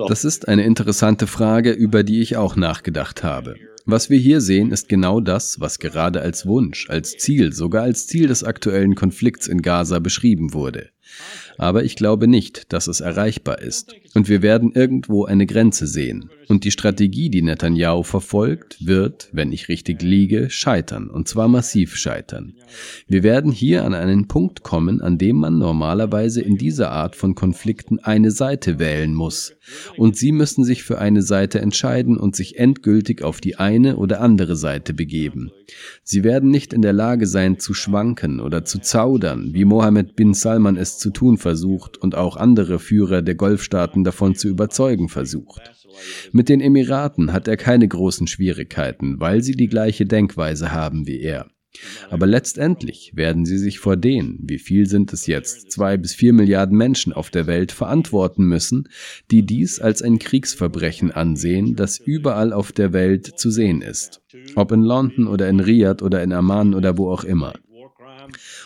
Das 0.08 0.24
ist 0.24 0.48
eine 0.48 0.64
interessante 0.64 1.26
Frage, 1.26 1.72
über 1.72 2.02
die 2.02 2.22
ich 2.22 2.38
auch 2.38 2.56
nachgedacht 2.56 3.22
habe. 3.22 3.56
Was 3.84 4.08
wir 4.08 4.18
hier 4.18 4.40
sehen, 4.40 4.70
ist 4.70 4.88
genau 4.88 5.20
das, 5.20 5.60
was 5.60 5.78
gerade 5.78 6.22
als 6.22 6.46
Wunsch, 6.46 6.88
als 6.88 7.18
Ziel, 7.18 7.52
sogar 7.52 7.82
als 7.82 8.06
Ziel 8.06 8.28
des 8.28 8.44
aktuellen 8.44 8.94
Konflikts 8.94 9.46
in 9.46 9.60
Gaza 9.60 9.98
beschrieben 9.98 10.54
wurde. 10.54 10.88
Aber 11.58 11.84
ich 11.84 11.96
glaube 11.96 12.28
nicht, 12.28 12.72
dass 12.72 12.86
es 12.86 13.00
erreichbar 13.00 13.60
ist. 13.60 13.94
Und 14.14 14.28
wir 14.28 14.42
werden 14.42 14.72
irgendwo 14.72 15.24
eine 15.24 15.46
Grenze 15.46 15.86
sehen. 15.86 16.30
Und 16.52 16.64
die 16.64 16.70
Strategie, 16.70 17.30
die 17.30 17.40
Netanyahu 17.40 18.02
verfolgt, 18.02 18.84
wird, 18.84 19.30
wenn 19.32 19.52
ich 19.52 19.70
richtig 19.70 20.02
liege, 20.02 20.50
scheitern. 20.50 21.08
Und 21.08 21.26
zwar 21.26 21.48
massiv 21.48 21.96
scheitern. 21.96 22.56
Wir 23.08 23.22
werden 23.22 23.50
hier 23.50 23.86
an 23.86 23.94
einen 23.94 24.28
Punkt 24.28 24.62
kommen, 24.62 25.00
an 25.00 25.16
dem 25.16 25.36
man 25.36 25.56
normalerweise 25.56 26.42
in 26.42 26.58
dieser 26.58 26.90
Art 26.90 27.16
von 27.16 27.34
Konflikten 27.34 28.00
eine 28.00 28.30
Seite 28.30 28.78
wählen 28.78 29.14
muss. 29.14 29.54
Und 29.96 30.18
sie 30.18 30.30
müssen 30.30 30.62
sich 30.62 30.82
für 30.82 30.98
eine 30.98 31.22
Seite 31.22 31.58
entscheiden 31.58 32.18
und 32.18 32.36
sich 32.36 32.58
endgültig 32.58 33.22
auf 33.22 33.40
die 33.40 33.56
eine 33.56 33.96
oder 33.96 34.20
andere 34.20 34.54
Seite 34.54 34.92
begeben. 34.92 35.52
Sie 36.04 36.22
werden 36.22 36.50
nicht 36.50 36.74
in 36.74 36.82
der 36.82 36.92
Lage 36.92 37.26
sein 37.26 37.60
zu 37.60 37.72
schwanken 37.72 38.40
oder 38.40 38.66
zu 38.66 38.78
zaudern, 38.78 39.54
wie 39.54 39.64
Mohammed 39.64 40.16
bin 40.16 40.34
Salman 40.34 40.76
es 40.76 40.98
zu 40.98 41.12
tun 41.12 41.38
versucht 41.38 41.96
und 41.96 42.14
auch 42.14 42.36
andere 42.36 42.78
Führer 42.78 43.22
der 43.22 43.36
Golfstaaten 43.36 44.04
davon 44.04 44.34
zu 44.34 44.48
überzeugen 44.48 45.08
versucht. 45.08 45.62
Mit 46.32 46.41
den 46.48 46.60
Emiraten 46.60 47.32
hat 47.32 47.48
er 47.48 47.56
keine 47.56 47.86
großen 47.88 48.26
Schwierigkeiten, 48.26 49.20
weil 49.20 49.42
sie 49.42 49.52
die 49.52 49.68
gleiche 49.68 50.06
Denkweise 50.06 50.72
haben 50.72 51.06
wie 51.06 51.20
er. 51.20 51.46
Aber 52.10 52.26
letztendlich 52.26 53.12
werden 53.14 53.46
sie 53.46 53.56
sich 53.56 53.78
vor 53.78 53.96
den, 53.96 54.38
wie 54.42 54.58
viel 54.58 54.86
sind 54.86 55.12
es 55.12 55.26
jetzt, 55.26 55.70
zwei 55.70 55.96
bis 55.96 56.14
vier 56.14 56.32
Milliarden 56.32 56.76
Menschen 56.76 57.12
auf 57.12 57.30
der 57.30 57.46
Welt 57.46 57.72
verantworten 57.72 58.44
müssen, 58.44 58.88
die 59.30 59.44
dies 59.46 59.80
als 59.80 60.02
ein 60.02 60.18
Kriegsverbrechen 60.18 61.12
ansehen, 61.12 61.74
das 61.74 61.98
überall 61.98 62.52
auf 62.52 62.72
der 62.72 62.92
Welt 62.92 63.38
zu 63.38 63.50
sehen 63.50 63.80
ist. 63.80 64.20
Ob 64.54 64.72
in 64.72 64.82
London 64.82 65.26
oder 65.26 65.48
in 65.48 65.60
Riyadh 65.60 66.02
oder 66.04 66.22
in 66.22 66.32
Amman 66.32 66.74
oder 66.74 66.98
wo 66.98 67.10
auch 67.10 67.24
immer. 67.24 67.54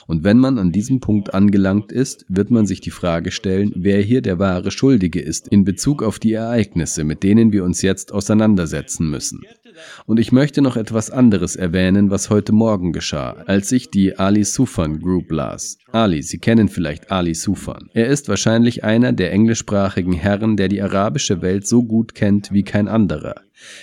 Und 0.07 0.25
wenn 0.25 0.39
man 0.39 0.59
an 0.59 0.73
diesem 0.73 1.01
Punkt 1.01 1.35
angelangt 1.35 1.93
ist, 1.93 2.25
wird 2.29 2.51
man 2.51 2.67
sich 2.67 2.81
die 2.81 2.91
Frage 2.91 3.31
stellen, 3.31 3.73
wer 3.75 4.01
hier 4.01 4.23
der 4.23 4.39
wahre 4.39 4.71
Schuldige 4.71 5.21
ist 5.21 5.49
in 5.49 5.65
Bezug 5.65 6.03
auf 6.03 6.19
die 6.19 6.33
Ereignisse, 6.33 7.05
mit 7.05 7.23
denen 7.23 7.53
wir 7.53 7.65
uns 7.65 7.83
jetzt 7.83 8.13
auseinandersetzen 8.13 9.09
müssen. 9.11 9.41
Und 10.07 10.19
ich 10.19 10.33
möchte 10.33 10.63
noch 10.63 10.77
etwas 10.77 11.11
anderes 11.11 11.57
erwähnen, 11.57 12.11
was 12.11 12.31
heute 12.31 12.53
Morgen 12.53 12.93
geschah, 12.93 13.37
als 13.47 13.73
ich 13.73 13.91
die 13.91 14.19
Ali 14.19 14.45
Sufan 14.45 15.01
Group 15.01 15.31
las. 15.31 15.79
Ali, 15.93 16.23
Sie 16.23 16.39
kennen 16.39 16.69
vielleicht 16.69 17.11
Ali 17.11 17.35
Sufan. 17.35 17.91
Er 17.93 18.07
ist 18.07 18.29
wahrscheinlich 18.29 18.85
einer 18.85 19.13
der 19.13 19.33
englischsprachigen 19.33 20.15
Herren, 20.15 20.57
der 20.57 20.69
die 20.69 20.81
arabische 20.81 21.43
Welt 21.43 21.67
so 21.67 21.83
gut 21.83 22.15
kennt 22.15 22.53
wie 22.53 22.63
kein 22.63 22.89
anderer. 22.89 23.35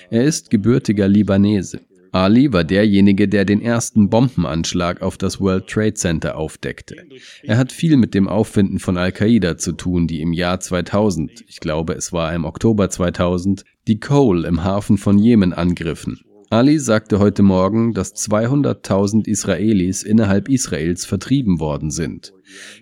Er 0.10 0.24
ist 0.24 0.50
gebürtiger 0.50 1.08
Libanese. 1.08 1.82
Ali 2.13 2.53
war 2.53 2.63
derjenige, 2.63 3.27
der 3.27 3.43
den 3.43 3.60
ersten 3.60 4.10
Bombenanschlag 4.10 5.01
auf 5.01 5.17
das 5.17 5.41
World 5.41 5.67
Trade 5.67 5.96
Center 5.96 6.38
aufdeckte. 6.38 6.96
Er 7.41 7.58
hat 7.58 7.72
viel 7.72 7.98
mit 7.98 8.13
dem 8.13 8.27
Auffinden 8.27 8.77
von 8.77 8.98
Al-Qaida 8.98 9.58
zu 9.58 9.72
tun, 9.72 10.05
die 10.05 10.22
im 10.22 10.32
Jahr 10.32 10.60
2000, 10.60 11.43
ich 11.48 11.60
glaube 11.60 11.93
es 11.93 12.13
war 12.13 12.34
im 12.36 12.46
Oktober 12.46 12.89
2000, 12.89 13.65
die 13.88 14.00
Cole 14.00 14.48
im 14.48 14.63
Hafen 14.63 14.98
von 15.00 15.17
Jemen 15.17 15.53
angriffen. 15.53 16.22
Ali 16.54 16.78
sagte 16.78 17.18
heute 17.18 17.42
Morgen, 17.42 17.96
dass 17.96 18.14
200.000 18.14 19.28
Israelis 19.28 20.04
innerhalb 20.04 20.50
Israels 20.50 21.04
vertrieben 21.04 21.60
worden 21.60 21.90
sind. 21.90 22.32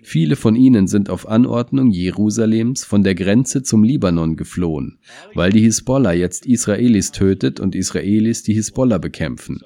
Viele 0.02 0.36
von 0.36 0.56
ihnen 0.56 0.86
sind 0.88 1.08
auf 1.08 1.26
Anordnung 1.26 1.90
Jerusalems 1.90 2.84
von 2.84 3.02
der 3.02 3.14
Grenze 3.14 3.62
zum 3.62 3.82
Libanon 3.82 4.36
geflohen, 4.36 4.98
weil 5.32 5.52
die 5.52 5.62
Hisbollah 5.62 6.12
jetzt 6.12 6.44
Israelis 6.44 7.12
tötet 7.12 7.60
und 7.60 7.74
Israelis 7.74 8.42
die 8.42 8.52
Hisbollah 8.52 8.98
bekämpfen. 8.98 9.62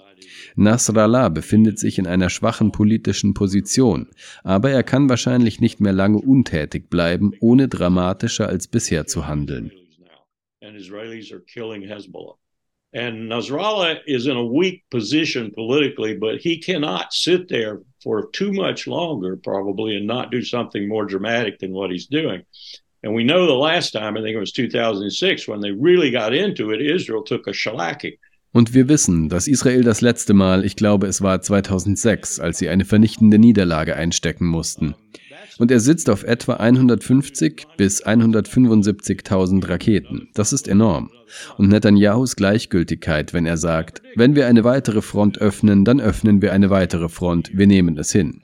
Nasrallah 0.54 1.28
befindet 1.28 1.80
sich 1.80 1.98
in 1.98 2.06
einer 2.06 2.30
schwachen 2.30 2.70
politischen 2.70 3.34
Position, 3.34 4.06
aber 4.44 4.70
er 4.70 4.84
kann 4.84 5.08
wahrscheinlich 5.08 5.60
nicht 5.60 5.80
mehr 5.80 5.92
lange 5.92 6.18
untätig 6.18 6.90
bleiben, 6.90 7.32
ohne 7.40 7.66
dramatischer 7.66 8.48
als 8.48 8.68
bisher 8.68 9.08
zu 9.08 9.26
handeln. 9.26 9.72
And 10.62 10.76
Nasrallah 12.96 14.00
is 14.06 14.26
in 14.26 14.36
a 14.36 14.44
weak 14.44 14.84
position 14.90 15.50
politically, 15.54 16.16
but 16.16 16.38
he 16.38 16.58
cannot 16.58 17.12
sit 17.12 17.48
there 17.48 17.82
for 18.02 18.30
too 18.30 18.52
much 18.52 18.86
longer, 18.86 19.36
probably, 19.36 19.96
and 19.96 20.06
not 20.06 20.30
do 20.30 20.42
something 20.42 20.88
more 20.88 21.04
dramatic 21.04 21.58
than 21.58 21.72
what 21.72 21.90
he's 21.90 22.06
doing. 22.06 22.42
And 23.02 23.14
we 23.14 23.24
know 23.24 23.46
the 23.46 23.52
last 23.52 23.92
time, 23.92 24.16
I 24.16 24.22
think 24.22 24.34
it 24.34 24.40
was 24.40 24.52
2006, 24.52 25.46
when 25.46 25.60
they 25.60 25.72
really 25.72 26.10
got 26.10 26.34
into 26.34 26.70
it, 26.70 26.80
Israel 26.80 27.22
took 27.22 27.46
a 27.46 27.52
shellacking. 27.52 28.18
Und 28.52 28.72
wir 28.72 28.88
wissen, 28.88 29.28
dass 29.28 29.48
Israel 29.48 29.82
das 29.82 30.00
letzte 30.00 30.32
Mal, 30.32 30.64
ich 30.64 30.76
glaube 30.76 31.06
es 31.06 31.20
war 31.20 31.42
2006, 31.42 32.40
als 32.40 32.56
sie 32.56 32.70
eine 32.70 32.86
vernichtende 32.86 33.38
Niederlage 33.38 33.96
einstecken 33.96 34.46
mussten. 34.46 34.94
Und 35.58 35.70
er 35.70 35.80
sitzt 35.80 36.10
auf 36.10 36.22
etwa 36.22 36.54
150 36.54 37.66
bis 37.76 38.04
175.000 38.04 39.68
Raketen. 39.68 40.28
Das 40.34 40.52
ist 40.52 40.68
enorm. 40.68 41.10
Und 41.56 41.68
Netanyahus 41.68 42.36
Gleichgültigkeit, 42.36 43.32
wenn 43.32 43.46
er 43.46 43.56
sagt, 43.56 44.02
wenn 44.14 44.36
wir 44.36 44.46
eine 44.46 44.64
weitere 44.64 45.02
Front 45.02 45.38
öffnen, 45.38 45.84
dann 45.84 46.00
öffnen 46.00 46.42
wir 46.42 46.52
eine 46.52 46.70
weitere 46.70 47.08
Front, 47.08 47.50
wir 47.54 47.66
nehmen 47.66 47.98
es 47.98 48.12
hin. 48.12 48.42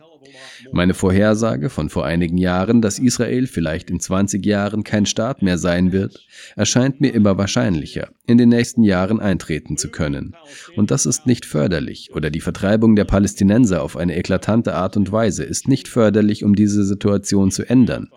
Meine 0.72 0.94
Vorhersage 0.94 1.70
von 1.70 1.88
vor 1.88 2.04
einigen 2.04 2.38
Jahren, 2.38 2.82
dass 2.82 2.98
Israel 2.98 3.46
vielleicht 3.46 3.90
in 3.90 4.00
20 4.00 4.44
Jahren 4.44 4.84
kein 4.84 5.06
Staat 5.06 5.42
mehr 5.42 5.58
sein 5.58 5.92
wird, 5.92 6.26
erscheint 6.56 7.00
mir 7.00 7.12
immer 7.12 7.38
wahrscheinlicher, 7.38 8.10
in 8.26 8.38
den 8.38 8.48
nächsten 8.48 8.82
Jahren 8.82 9.20
eintreten 9.20 9.76
zu 9.76 9.90
können. 9.90 10.34
Und 10.76 10.90
das 10.90 11.06
ist 11.06 11.26
nicht 11.26 11.44
förderlich, 11.44 12.10
oder 12.14 12.30
die 12.30 12.40
Vertreibung 12.40 12.96
der 12.96 13.04
Palästinenser 13.04 13.82
auf 13.82 13.96
eine 13.96 14.16
eklatante 14.16 14.74
Art 14.74 14.96
und 14.96 15.12
Weise 15.12 15.44
ist 15.44 15.68
nicht 15.68 15.88
förderlich, 15.88 16.44
um 16.44 16.54
diese 16.54 16.84
Situation 16.84 17.50
zu 17.50 17.68
ändern. 17.68 18.08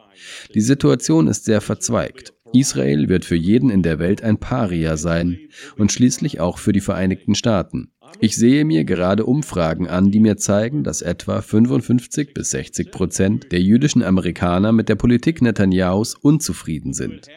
Die 0.53 0.61
Situation 0.61 1.27
ist 1.27 1.45
sehr 1.45 1.61
verzweigt. 1.61 2.33
Israel 2.53 3.09
wird 3.09 3.25
für 3.25 3.35
jeden 3.35 3.69
in 3.69 3.83
der 3.83 3.99
Welt 3.99 4.23
ein 4.23 4.37
Paria 4.37 4.95
sein 4.97 5.39
und 5.77 5.91
schließlich 5.91 6.39
auch 6.39 6.57
für 6.57 6.71
die 6.71 6.81
Vereinigten 6.81 7.35
Staaten. 7.35 7.91
Ich 8.19 8.35
sehe 8.35 8.65
mir 8.65 8.85
gerade 8.85 9.25
Umfragen 9.25 9.87
an, 9.87 10.11
die 10.11 10.19
mir 10.19 10.37
zeigen, 10.37 10.83
dass 10.83 11.01
etwa 11.01 11.41
55 11.41 12.33
bis 12.33 12.51
60 12.51 12.91
Prozent 12.91 13.51
der 13.51 13.61
jüdischen 13.61 14.03
Amerikaner 14.03 14.71
mit 14.71 14.89
der 14.89 14.95
Politik 14.95 15.41
Netanyahus 15.41 16.15
unzufrieden 16.15 16.93
sind. 16.93 17.27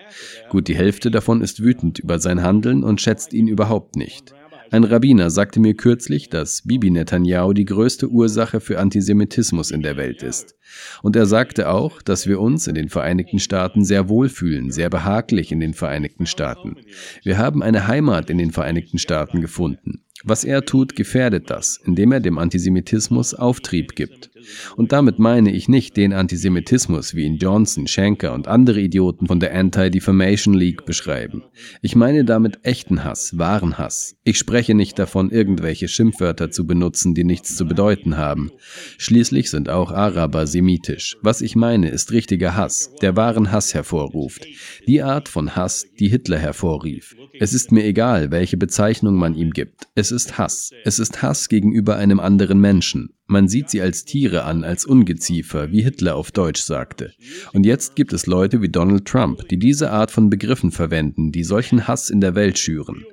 Gut 0.51 0.69
die 0.69 0.77
Hälfte 0.77 1.11
davon 1.11 1.41
ist 1.41 1.63
wütend 1.63 1.99
über 1.99 2.19
sein 2.19 2.43
Handeln 2.43 2.85
und 2.85 3.01
schätzt 3.01 3.33
ihn 3.33 3.49
überhaupt 3.49 3.97
nicht. 3.97 4.35
Ein 4.71 4.85
Rabbiner 4.85 5.31
sagte 5.31 5.61
mir 5.61 5.75
kürzlich, 5.75 6.29
dass 6.29 6.63
Bibi 6.63 6.91
Netanyahu 6.91 7.55
die 7.55 7.65
größte 7.65 8.09
Ursache 8.09 8.61
für 8.61 8.79
Antisemitismus 8.79 9.71
in 9.71 9.81
der 9.81 9.97
Welt 9.97 10.23
ist. 10.23 10.57
Und 11.03 11.17
er 11.17 11.25
sagte 11.25 11.71
auch, 11.71 12.03
dass 12.03 12.27
wir 12.27 12.39
uns 12.39 12.67
in 12.67 12.75
den 12.75 12.91
Vereinigten 12.91 13.39
Staaten 13.39 13.83
sehr 13.85 14.11
wohlfühlen, 14.11 14.71
sehr 14.71 14.91
behaglich 14.91 15.53
in 15.53 15.61
den 15.61 15.73
Vereinigten 15.73 16.27
Staaten. 16.27 16.77
Wir 17.23 17.39
haben 17.39 17.63
eine 17.63 17.87
Heimat 17.87 18.29
in 18.29 18.37
den 18.37 18.51
Vereinigten 18.51 18.99
Staaten 18.99 19.41
gefunden. 19.41 20.03
Was 20.25 20.45
er 20.45 20.65
tut, 20.65 20.97
gefährdet 20.97 21.51
das, 21.51 21.81
indem 21.85 22.13
er 22.13 22.21
dem 22.21 22.39
Antisemitismus 22.39 23.35
Auftrieb 23.35 23.95
gibt. 23.95 24.31
Und 24.77 24.93
damit 24.93 25.19
meine 25.19 25.53
ich 25.53 25.69
nicht 25.69 25.97
den 25.97 26.13
Antisemitismus, 26.13 27.15
wie 27.15 27.25
ihn 27.25 27.37
Johnson, 27.37 27.87
Schenker 27.87 28.33
und 28.33 28.49
andere 28.49 28.81
Idioten 28.81 29.27
von 29.27 29.41
der 29.41 29.55
Anti-Defamation 29.55 30.55
League 30.55 30.85
beschreiben. 30.85 31.45
Ich 31.83 31.97
meine 31.97 32.25
damit 32.25 32.61
echten 32.65 33.05
Hass, 33.05 33.39
wahren 33.39 33.79
Hass. 33.79 34.17
Ich 34.25 34.39
spreche 34.39 34.75
nicht 34.75 34.99
davon, 34.99 35.31
irgendwelche 35.31 35.89
Schimpfwörter 35.89 36.51
zu 36.51 36.67
benutzen, 36.67 37.15
die 37.15 37.25
nichts 37.25 37.57
zu 37.57 37.67
bedeuten 37.67 38.17
haben. 38.17 38.51
Schließlich 38.99 39.51
sind 39.51 39.69
auch 39.69 39.91
Araber 39.91 40.47
semitisch. 40.47 41.17
Was 41.23 41.41
ich 41.41 41.57
meine, 41.57 41.89
ist 41.89 42.13
richtiger 42.13 42.57
Hass, 42.57 42.93
der 43.03 43.17
wahren 43.17 43.53
Hass 43.53 43.75
hervorruft. 43.75 44.47
Die 44.87 45.03
Art 45.03 45.29
von 45.29 45.57
Hass, 45.57 45.87
die 45.99 46.09
Hitler 46.09 46.39
hervorrief. 46.39 47.17
Es 47.41 47.53
ist 47.53 47.73
mir 47.73 47.85
egal, 47.85 48.31
welche 48.31 48.57
Bezeichnung 48.57 49.15
man 49.17 49.35
ihm 49.35 49.51
gibt. 49.51 49.89
Es 49.95 50.11
ist 50.11 50.39
Hass. 50.39 50.73
Es 50.85 50.99
ist 50.99 51.23
Hass 51.23 51.49
gegenüber 51.49 51.97
einem 51.97 52.21
anderen 52.21 52.61
Menschen. 52.61 53.11
Man 53.31 53.47
sieht 53.47 53.69
sie 53.69 53.83
als 53.83 54.07
Tiere 54.07 54.45
an, 54.45 54.65
als 54.65 54.87
Ungeziefer, 54.87 55.71
wie 55.71 55.83
Hitler 55.83 56.17
auf 56.17 56.31
Deutsch 56.33 56.63
sagte. 56.63 57.13
Und 57.53 57.67
jetzt 57.67 57.95
gibt 57.95 58.15
es 58.15 58.27
Leute 58.27 58.63
wie 58.63 58.71
Donald 58.71 59.05
Trump, 59.05 59.47
die 59.51 59.59
diese 59.59 59.91
Art 59.91 60.11
von 60.11 60.31
Begriffen 60.31 60.71
verwenden, 60.71 61.31
die 61.31 61.45
solchen 61.45 61.87
Hass 61.87 62.09
in 62.09 62.23
der 62.23 62.35
Welt 62.35 62.59
schüren. 62.59 63.05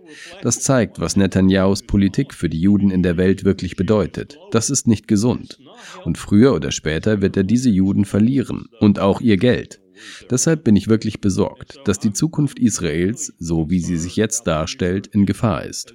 Das 0.41 0.61
zeigt, 0.61 1.01
was 1.01 1.17
Netanyahus 1.17 1.83
Politik 1.83 2.33
für 2.33 2.47
die 2.47 2.61
Juden 2.61 2.91
in 2.91 3.03
der 3.03 3.17
Welt 3.17 3.43
wirklich 3.43 3.75
bedeutet. 3.75 4.39
Das 4.51 4.69
ist 4.69 4.87
nicht 4.87 5.09
gesund. 5.09 5.59
Und 6.05 6.17
früher 6.17 6.55
oder 6.55 6.71
später 6.71 7.21
wird 7.21 7.35
er 7.35 7.43
diese 7.43 7.69
Juden 7.69 8.05
verlieren 8.05 8.67
und 8.79 8.99
auch 8.99 9.19
ihr 9.19 9.35
Geld. 9.35 9.81
Deshalb 10.29 10.63
bin 10.63 10.77
ich 10.77 10.87
wirklich 10.87 11.19
besorgt, 11.19 11.79
dass 11.83 11.99
die 11.99 12.13
Zukunft 12.13 12.57
Israels, 12.57 13.33
so 13.37 13.69
wie 13.69 13.79
sie 13.79 13.97
sich 13.97 14.15
jetzt 14.15 14.47
darstellt, 14.47 15.07
in 15.07 15.25
Gefahr 15.25 15.65
ist. 15.65 15.93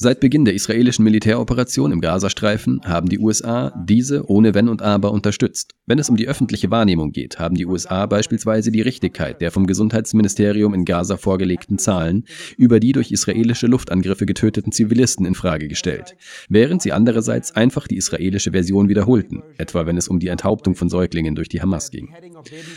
Seit 0.00 0.20
Beginn 0.20 0.44
der 0.44 0.54
israelischen 0.54 1.02
Militäroperation 1.02 1.90
im 1.90 2.00
Gazastreifen 2.00 2.80
haben 2.84 3.08
die 3.08 3.18
USA 3.18 3.72
diese 3.84 4.30
ohne 4.30 4.54
Wenn 4.54 4.68
und 4.68 4.80
Aber 4.80 5.10
unterstützt. 5.10 5.74
Wenn 5.86 5.98
es 5.98 6.08
um 6.08 6.16
die 6.16 6.28
öffentliche 6.28 6.70
Wahrnehmung 6.70 7.10
geht, 7.10 7.40
haben 7.40 7.56
die 7.56 7.66
USA 7.66 8.06
beispielsweise 8.06 8.70
die 8.70 8.80
Richtigkeit 8.80 9.40
der 9.40 9.50
vom 9.50 9.66
Gesundheitsministerium 9.66 10.72
in 10.72 10.84
Gaza 10.84 11.16
vorgelegten 11.16 11.78
Zahlen 11.78 12.26
über 12.56 12.78
die 12.78 12.92
durch 12.92 13.10
israelische 13.10 13.66
Luftangriffe 13.66 14.24
getöteten 14.24 14.70
Zivilisten 14.70 15.26
in 15.26 15.34
Frage 15.34 15.66
gestellt, 15.66 16.14
während 16.48 16.80
sie 16.80 16.92
andererseits 16.92 17.56
einfach 17.56 17.88
die 17.88 17.96
israelische 17.96 18.52
Version 18.52 18.88
wiederholten, 18.88 19.42
etwa 19.56 19.84
wenn 19.84 19.96
es 19.96 20.06
um 20.06 20.20
die 20.20 20.28
Enthauptung 20.28 20.76
von 20.76 20.88
Säuglingen 20.88 21.34
durch 21.34 21.48
die 21.48 21.60
Hamas 21.60 21.90
ging. 21.90 22.14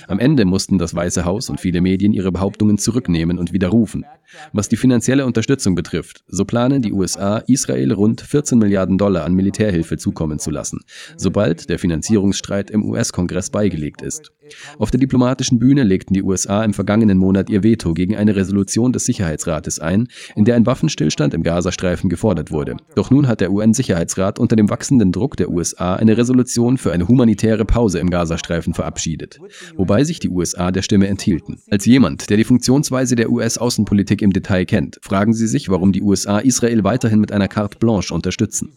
Am 0.08 0.19
Ende 0.19 0.45
mussten 0.45 0.78
das 0.78 0.95
Weiße 0.95 1.26
Haus 1.26 1.50
und 1.50 1.60
viele 1.60 1.82
Medien 1.82 2.13
ihre 2.13 2.32
Behauptungen 2.32 2.78
zurücknehmen 2.78 3.38
und 3.38 3.54
widerrufen. 3.54 4.06
Was 4.54 4.69
die 4.69 4.78
finanzielle 4.78 5.26
Unterstützung 5.26 5.76
betrifft, 5.76 6.24
so 6.28 6.45
planen 6.45 6.82
die 6.82 6.93
USA, 6.93 7.39
Israel 7.47 7.93
rund 7.93 8.21
14 8.21 8.58
Milliarden 8.58 8.97
Dollar 8.97 9.26
an 9.26 9.34
Militärhilfe 9.34 9.97
zukommen 9.97 10.39
zu 10.39 10.52
lassen, 10.52 10.80
sobald 11.17 11.69
der 11.69 11.80
Finanzierungsstreit 11.80 12.71
im 12.71 12.84
US-Kongress 12.86 13.50
beigelegt 13.50 14.02
ist. 14.02 14.32
Auf 14.78 14.92
der 14.92 15.00
diplomatischen 15.00 15.60
Bühne 15.60 15.84
legten 15.84 16.14
die 16.14 16.24
USA 16.24 16.64
im 16.64 16.74
vergangenen 16.74 17.18
Monat 17.18 17.50
ihr 17.50 17.64
Veto 17.64 17.94
gegen 17.94 18.16
eine 18.16 18.36
Resolution 18.36 18.94
des 18.94 19.06
Sicherheitsrates 19.06 19.80
ein, 19.80 20.08
in 20.36 20.46
der 20.46 20.56
ein 20.56 20.66
Waffenstillstand 20.66 21.34
im 21.34 21.44
Gazastreifen 21.44 22.10
gefordert 22.10 22.52
wurde. 22.52 22.78
Doch 22.96 23.12
nun 23.12 23.28
hat 23.28 23.42
der 23.42 23.52
UN-Sicherheitsrat 23.52 24.40
unter 24.40 24.56
dem 24.56 24.70
wachsenden 24.70 25.12
Druck 25.12 25.38
der 25.38 25.50
USA 25.50 25.96
eine 25.96 26.18
Resolution 26.18 26.78
für 26.78 26.92
eine 26.92 27.08
humanitäre 27.08 27.66
Pause 27.66 28.00
im 28.00 28.10
Gazastreifen 28.10 28.74
verabschiedet, 28.74 29.40
wobei 29.76 30.04
sich 30.04 30.20
die 30.20 30.30
USA 30.30 30.72
der 30.72 30.82
Stimme 30.82 31.08
enthielten. 31.08 31.60
Als 31.70 31.86
jemand, 31.86 32.30
der 32.30 32.38
die 32.38 32.44
Funktionsweise 32.44 33.16
der 33.16 33.32
US-Außenpolitik 33.32 34.22
im 34.22 34.34
Detail 34.34 34.66
kennt, 34.66 35.00
fragen 35.02 35.34
Sie 35.34 35.48
sich, 35.48 35.70
warum 35.70 35.92
die 35.92 36.02
USA 36.02 36.40
Israel 36.40 36.84
weiterhin 36.84 37.20
mit 37.20 37.32
einer 37.32 37.48
Carte 37.48 37.78
Blanche 37.78 38.14
unterstützen. 38.14 38.74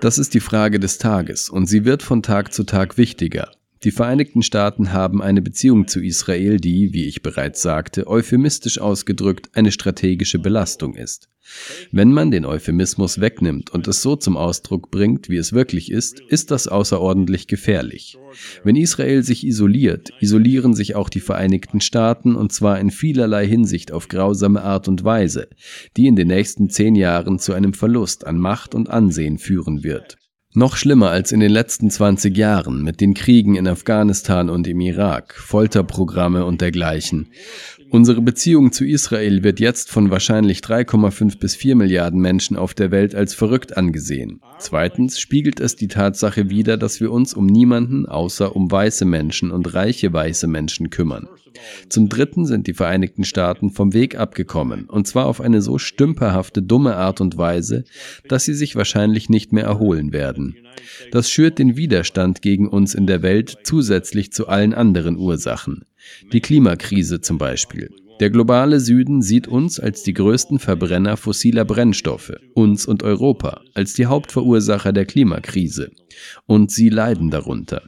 Das 0.00 0.18
ist 0.18 0.34
die 0.34 0.40
Frage 0.40 0.78
des 0.78 0.98
Tages 0.98 1.48
und 1.48 1.66
sie 1.66 1.84
wird 1.84 2.02
von 2.02 2.22
Tag 2.22 2.52
zu 2.52 2.64
Tag 2.64 2.98
wichtiger. 2.98 3.50
Die 3.84 3.90
Vereinigten 3.90 4.42
Staaten 4.42 4.92
haben 4.92 5.22
eine 5.22 5.42
Beziehung 5.42 5.88
zu 5.88 6.02
Israel, 6.02 6.58
die, 6.58 6.92
wie 6.92 7.06
ich 7.06 7.22
bereits 7.22 7.60
sagte, 7.62 8.06
euphemistisch 8.06 8.78
ausgedrückt 8.78 9.50
eine 9.54 9.72
strategische 9.72 10.38
Belastung 10.38 10.94
ist. 10.94 11.28
Wenn 11.92 12.12
man 12.12 12.30
den 12.30 12.44
Euphemismus 12.44 13.20
wegnimmt 13.20 13.70
und 13.70 13.86
es 13.88 14.02
so 14.02 14.16
zum 14.16 14.36
Ausdruck 14.36 14.90
bringt, 14.90 15.28
wie 15.28 15.36
es 15.36 15.52
wirklich 15.52 15.90
ist, 15.90 16.20
ist 16.20 16.50
das 16.50 16.68
außerordentlich 16.68 17.46
gefährlich. 17.46 18.18
Wenn 18.62 18.76
Israel 18.76 19.22
sich 19.22 19.46
isoliert, 19.46 20.10
isolieren 20.20 20.74
sich 20.74 20.94
auch 20.94 21.08
die 21.08 21.20
Vereinigten 21.20 21.80
Staaten 21.80 22.34
und 22.34 22.52
zwar 22.52 22.80
in 22.80 22.90
vielerlei 22.90 23.46
Hinsicht 23.46 23.92
auf 23.92 24.08
grausame 24.08 24.62
Art 24.62 24.88
und 24.88 25.04
Weise, 25.04 25.48
die 25.96 26.06
in 26.06 26.16
den 26.16 26.28
nächsten 26.28 26.70
zehn 26.70 26.94
Jahren 26.94 27.38
zu 27.38 27.52
einem 27.52 27.74
Verlust 27.74 28.26
an 28.26 28.38
Macht 28.38 28.74
und 28.74 28.90
Ansehen 28.90 29.38
führen 29.38 29.84
wird. 29.84 30.16
Noch 30.56 30.76
schlimmer 30.76 31.10
als 31.10 31.32
in 31.32 31.40
den 31.40 31.50
letzten 31.50 31.90
20 31.90 32.36
Jahren 32.36 32.84
mit 32.84 33.00
den 33.00 33.14
Kriegen 33.14 33.56
in 33.56 33.66
Afghanistan 33.66 34.48
und 34.48 34.68
im 34.68 34.78
Irak, 34.78 35.34
Folterprogramme 35.34 36.44
und 36.44 36.60
dergleichen. 36.60 37.32
Unsere 37.90 38.20
Beziehung 38.22 38.72
zu 38.72 38.84
Israel 38.84 39.44
wird 39.44 39.60
jetzt 39.60 39.90
von 39.90 40.10
wahrscheinlich 40.10 40.60
3,5 40.60 41.38
bis 41.38 41.54
4 41.54 41.76
Milliarden 41.76 42.20
Menschen 42.20 42.56
auf 42.56 42.74
der 42.74 42.90
Welt 42.90 43.14
als 43.14 43.34
verrückt 43.34 43.76
angesehen. 43.76 44.40
Zweitens 44.58 45.18
spiegelt 45.18 45.60
es 45.60 45.76
die 45.76 45.88
Tatsache 45.88 46.50
wider, 46.50 46.76
dass 46.76 47.00
wir 47.00 47.12
uns 47.12 47.34
um 47.34 47.46
niemanden 47.46 48.06
außer 48.06 48.56
um 48.56 48.70
weiße 48.70 49.04
Menschen 49.04 49.50
und 49.50 49.74
reiche 49.74 50.12
weiße 50.12 50.46
Menschen 50.46 50.90
kümmern. 50.90 51.28
Zum 51.88 52.08
Dritten 52.08 52.46
sind 52.46 52.66
die 52.66 52.74
Vereinigten 52.74 53.24
Staaten 53.24 53.70
vom 53.70 53.92
Weg 53.92 54.18
abgekommen, 54.18 54.86
und 54.86 55.06
zwar 55.06 55.26
auf 55.26 55.40
eine 55.40 55.62
so 55.62 55.78
stümperhafte, 55.78 56.62
dumme 56.62 56.96
Art 56.96 57.20
und 57.20 57.38
Weise, 57.38 57.84
dass 58.28 58.44
sie 58.44 58.54
sich 58.54 58.74
wahrscheinlich 58.74 59.28
nicht 59.28 59.52
mehr 59.52 59.64
erholen 59.64 60.12
werden. 60.12 60.56
Das 61.12 61.30
schürt 61.30 61.58
den 61.58 61.76
Widerstand 61.76 62.42
gegen 62.42 62.68
uns 62.68 62.94
in 62.94 63.06
der 63.06 63.22
Welt 63.22 63.58
zusätzlich 63.62 64.32
zu 64.32 64.48
allen 64.48 64.74
anderen 64.74 65.16
Ursachen. 65.16 65.84
Die 66.32 66.40
Klimakrise 66.40 67.20
zum 67.20 67.38
Beispiel. 67.38 67.90
Der 68.20 68.30
globale 68.30 68.78
Süden 68.78 69.22
sieht 69.22 69.48
uns 69.48 69.80
als 69.80 70.04
die 70.04 70.14
größten 70.14 70.60
Verbrenner 70.60 71.16
fossiler 71.16 71.64
Brennstoffe, 71.64 72.34
uns 72.54 72.86
und 72.86 73.02
Europa, 73.02 73.60
als 73.74 73.94
die 73.94 74.06
Hauptverursacher 74.06 74.92
der 74.92 75.04
Klimakrise. 75.04 75.90
Und 76.46 76.70
sie 76.70 76.90
leiden 76.90 77.30
darunter. 77.30 77.82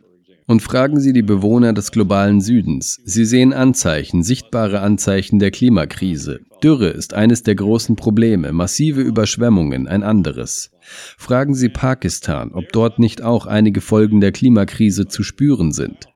Und 0.48 0.62
fragen 0.62 1.00
Sie 1.00 1.12
die 1.12 1.22
Bewohner 1.22 1.72
des 1.72 1.90
globalen 1.90 2.40
Südens. 2.40 3.00
Sie 3.04 3.24
sehen 3.24 3.52
Anzeichen, 3.52 4.22
sichtbare 4.22 4.80
Anzeichen 4.80 5.40
der 5.40 5.50
Klimakrise. 5.50 6.40
Dürre 6.62 6.88
ist 6.88 7.14
eines 7.14 7.42
der 7.42 7.56
großen 7.56 7.96
Probleme, 7.96 8.52
massive 8.52 9.00
Überschwemmungen 9.00 9.88
ein 9.88 10.04
anderes. 10.04 10.70
Fragen 11.18 11.54
Sie 11.56 11.68
Pakistan, 11.68 12.52
ob 12.52 12.72
dort 12.72 13.00
nicht 13.00 13.22
auch 13.22 13.46
einige 13.46 13.80
Folgen 13.80 14.20
der 14.20 14.30
Klimakrise 14.30 15.08
zu 15.08 15.24
spüren 15.24 15.72
sind. 15.72 16.06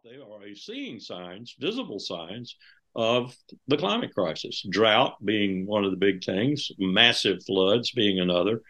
Seeing 0.61 1.01
signs, 1.01 1.57
visible 1.59 1.99
signs 1.99 2.57
of 2.95 3.35
the 3.69 3.77
climate 3.77 4.15
crisis. 4.15 4.65
Drought 4.71 5.15
being 5.25 5.67
one 5.67 5.85
of 5.85 5.91
the 5.91 5.97
big 5.97 6.23
things, 6.25 6.71
massive 6.79 7.43
floods 7.45 7.93
being 7.93 8.21
another. 8.21 8.63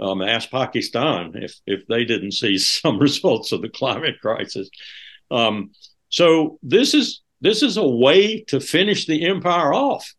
Um, 0.00 0.22
ask 0.22 0.50
Pakistan 0.50 1.32
if 1.34 1.54
if 1.66 1.86
they 1.86 2.04
didn't 2.04 2.32
see 2.32 2.58
some 2.80 2.98
results 2.98 3.52
of 3.52 3.62
the 3.62 3.68
climate 3.68 4.16
crisis. 4.20 4.68
Um, 5.30 5.70
so 6.08 6.58
this 6.62 6.94
is 6.94 7.22
this 7.40 7.62
is 7.62 7.76
a 7.76 7.86
way 7.86 8.44
to 8.48 8.60
finish 8.60 9.06
the 9.06 9.26
empire 9.26 9.72
off. 9.72 10.14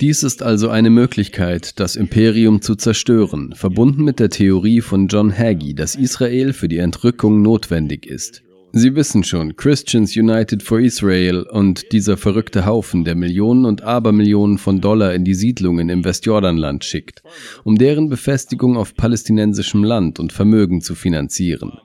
Dies 0.00 0.24
ist 0.24 0.42
also 0.42 0.70
eine 0.70 0.90
Möglichkeit, 0.90 1.78
das 1.78 1.94
Imperium 1.94 2.60
zu 2.60 2.74
zerstören, 2.74 3.54
verbunden 3.54 4.02
mit 4.02 4.18
der 4.18 4.28
Theorie 4.28 4.80
von 4.80 5.06
John 5.06 5.32
Hagee, 5.38 5.72
dass 5.72 5.94
Israel 5.94 6.52
für 6.52 6.66
die 6.66 6.78
Entrückung 6.78 7.42
notwendig 7.42 8.04
ist. 8.04 8.42
Sie 8.76 8.96
wissen 8.96 9.22
schon, 9.22 9.54
Christians 9.54 10.16
United 10.16 10.60
for 10.60 10.80
Israel 10.80 11.42
und 11.42 11.92
dieser 11.92 12.16
verrückte 12.16 12.66
Haufen, 12.66 13.04
der 13.04 13.14
Millionen 13.14 13.66
und 13.66 13.82
Abermillionen 13.82 14.58
von 14.58 14.80
Dollar 14.80 15.14
in 15.14 15.24
die 15.24 15.34
Siedlungen 15.34 15.88
im 15.90 16.04
Westjordanland 16.04 16.84
schickt, 16.84 17.22
um 17.62 17.78
deren 17.78 18.08
Befestigung 18.08 18.76
auf 18.76 18.96
palästinensischem 18.96 19.84
Land 19.84 20.18
und 20.18 20.32
Vermögen 20.32 20.80
zu 20.80 20.96
finanzieren. 20.96 21.78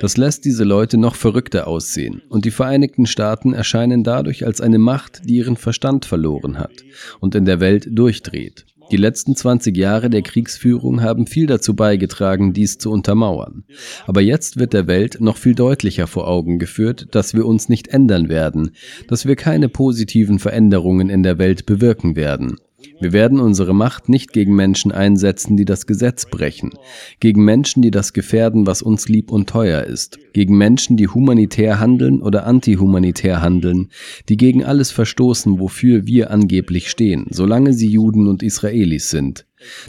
Das 0.00 0.16
lässt 0.16 0.46
diese 0.46 0.64
Leute 0.64 0.96
noch 0.96 1.14
verrückter 1.14 1.66
aussehen, 1.66 2.22
und 2.30 2.46
die 2.46 2.50
Vereinigten 2.50 3.04
Staaten 3.04 3.52
erscheinen 3.52 4.02
dadurch 4.02 4.46
als 4.46 4.62
eine 4.62 4.78
Macht, 4.78 5.20
die 5.28 5.36
ihren 5.36 5.58
Verstand 5.58 6.06
verloren 6.06 6.58
hat 6.58 6.84
und 7.20 7.34
in 7.34 7.44
der 7.44 7.60
Welt 7.60 7.86
durchdreht. 7.90 8.64
Die 8.90 8.96
letzten 8.96 9.36
20 9.36 9.76
Jahre 9.76 10.10
der 10.10 10.22
Kriegsführung 10.22 11.00
haben 11.02 11.26
viel 11.26 11.46
dazu 11.46 11.74
beigetragen, 11.74 12.52
dies 12.52 12.78
zu 12.78 12.90
untermauern. 12.90 13.64
Aber 14.06 14.20
jetzt 14.20 14.58
wird 14.58 14.72
der 14.72 14.86
Welt 14.86 15.18
noch 15.20 15.36
viel 15.36 15.54
deutlicher 15.54 16.06
vor 16.06 16.26
Augen 16.26 16.58
geführt, 16.58 17.08
dass 17.12 17.34
wir 17.34 17.46
uns 17.46 17.68
nicht 17.68 17.88
ändern 17.88 18.28
werden, 18.28 18.72
dass 19.06 19.26
wir 19.26 19.36
keine 19.36 19.68
positiven 19.68 20.38
Veränderungen 20.38 21.08
in 21.08 21.22
der 21.22 21.38
Welt 21.38 21.66
bewirken 21.66 22.16
werden. 22.16 22.56
Wir 23.00 23.12
werden 23.12 23.40
unsere 23.40 23.74
Macht 23.74 24.08
nicht 24.08 24.32
gegen 24.32 24.54
Menschen 24.54 24.92
einsetzen, 24.92 25.56
die 25.56 25.64
das 25.64 25.86
Gesetz 25.86 26.26
brechen, 26.26 26.70
gegen 27.18 27.44
Menschen, 27.44 27.82
die 27.82 27.90
das 27.90 28.12
gefährden, 28.12 28.66
was 28.66 28.82
uns 28.82 29.08
lieb 29.08 29.30
und 29.30 29.48
teuer 29.48 29.84
ist, 29.84 30.18
gegen 30.32 30.56
Menschen, 30.56 30.96
die 30.96 31.08
humanitär 31.08 31.80
handeln 31.80 32.22
oder 32.22 32.46
antihumanitär 32.46 33.40
handeln, 33.42 33.88
die 34.28 34.36
gegen 34.36 34.64
alles 34.64 34.90
verstoßen, 34.90 35.58
wofür 35.58 36.06
wir 36.06 36.30
angeblich 36.30 36.90
stehen, 36.90 37.26
solange 37.30 37.72
sie 37.72 37.88
Juden 37.88 38.28
und 38.28 38.42
Israelis 38.42 39.10
sind. 39.10 39.46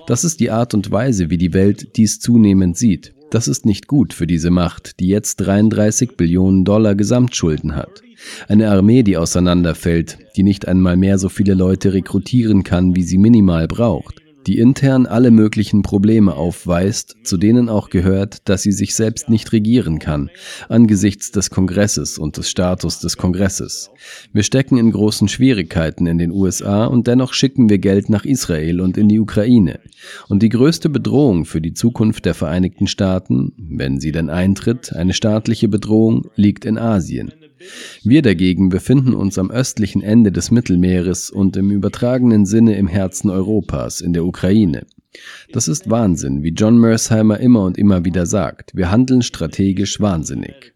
Das 0.07 0.23
ist 0.23 0.39
die 0.39 0.51
Art 0.51 0.73
und 0.73 0.91
Weise, 0.91 1.29
wie 1.29 1.37
die 1.37 1.53
Welt 1.53 1.95
dies 1.97 2.19
zunehmend 2.19 2.77
sieht. 2.77 3.13
Das 3.31 3.47
ist 3.47 3.65
nicht 3.65 3.87
gut 3.87 4.13
für 4.13 4.27
diese 4.27 4.51
Macht, 4.51 4.99
die 4.99 5.07
jetzt 5.07 5.37
33 5.37 6.17
Billionen 6.17 6.65
Dollar 6.65 6.95
Gesamtschulden 6.95 7.77
hat. 7.77 8.03
Eine 8.49 8.69
Armee, 8.69 9.03
die 9.03 9.15
auseinanderfällt, 9.15 10.19
die 10.35 10.43
nicht 10.43 10.67
einmal 10.67 10.97
mehr 10.97 11.17
so 11.17 11.29
viele 11.29 11.53
Leute 11.53 11.93
rekrutieren 11.93 12.63
kann, 12.63 12.93
wie 12.95 13.03
sie 13.03 13.17
minimal 13.17 13.69
braucht 13.69 14.20
die 14.47 14.57
intern 14.57 15.05
alle 15.05 15.31
möglichen 15.31 15.81
Probleme 15.81 16.35
aufweist, 16.35 17.15
zu 17.23 17.37
denen 17.37 17.69
auch 17.69 17.89
gehört, 17.89 18.49
dass 18.49 18.63
sie 18.63 18.71
sich 18.71 18.95
selbst 18.95 19.29
nicht 19.29 19.51
regieren 19.51 19.99
kann, 19.99 20.29
angesichts 20.69 21.31
des 21.31 21.49
Kongresses 21.49 22.17
und 22.17 22.37
des 22.37 22.49
Status 22.49 22.99
des 22.99 23.17
Kongresses. 23.17 23.91
Wir 24.33 24.43
stecken 24.43 24.77
in 24.77 24.91
großen 24.91 25.27
Schwierigkeiten 25.27 26.07
in 26.07 26.17
den 26.17 26.31
USA 26.31 26.85
und 26.85 27.07
dennoch 27.07 27.33
schicken 27.33 27.69
wir 27.69 27.77
Geld 27.77 28.09
nach 28.09 28.25
Israel 28.25 28.81
und 28.81 28.97
in 28.97 29.09
die 29.09 29.19
Ukraine. 29.19 29.79
Und 30.27 30.43
die 30.43 30.49
größte 30.49 30.89
Bedrohung 30.89 31.45
für 31.45 31.61
die 31.61 31.73
Zukunft 31.73 32.25
der 32.25 32.33
Vereinigten 32.33 32.87
Staaten, 32.87 33.53
wenn 33.57 33.99
sie 33.99 34.11
denn 34.11 34.29
eintritt, 34.29 34.93
eine 34.93 35.13
staatliche 35.13 35.67
Bedrohung, 35.67 36.29
liegt 36.35 36.65
in 36.65 36.77
Asien. 36.77 37.31
Wir 38.03 38.21
dagegen 38.21 38.69
befinden 38.69 39.13
uns 39.13 39.37
am 39.37 39.51
östlichen 39.51 40.01
Ende 40.01 40.31
des 40.31 40.51
Mittelmeeres 40.51 41.29
und 41.29 41.55
im 41.57 41.71
übertragenen 41.71 42.45
Sinne 42.45 42.75
im 42.75 42.87
Herzen 42.87 43.29
Europas, 43.29 44.01
in 44.01 44.13
der 44.13 44.25
Ukraine. 44.25 44.85
Das 45.51 45.67
ist 45.67 45.89
Wahnsinn, 45.89 46.43
wie 46.43 46.49
John 46.49 46.79
Mersheimer 46.79 47.39
immer 47.39 47.65
und 47.65 47.77
immer 47.77 48.05
wieder 48.05 48.25
sagt. 48.25 48.75
Wir 48.75 48.91
handeln 48.91 49.21
strategisch 49.21 49.99
wahnsinnig. 49.99 50.73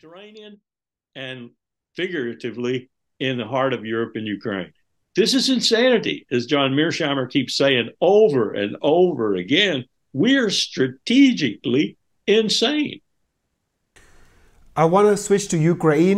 This 5.15 5.33
is 5.33 5.47
insanity, 5.47 6.25
as 6.29 6.45
John 6.45 6.73
Mearsheimer 6.73 7.29
keeps 7.29 7.55
saying 7.55 7.89
over 8.01 8.51
and 8.53 8.75
over 8.81 9.35
again. 9.35 9.85
We're 10.11 10.49
strategically 10.49 11.97
insane. 12.27 12.99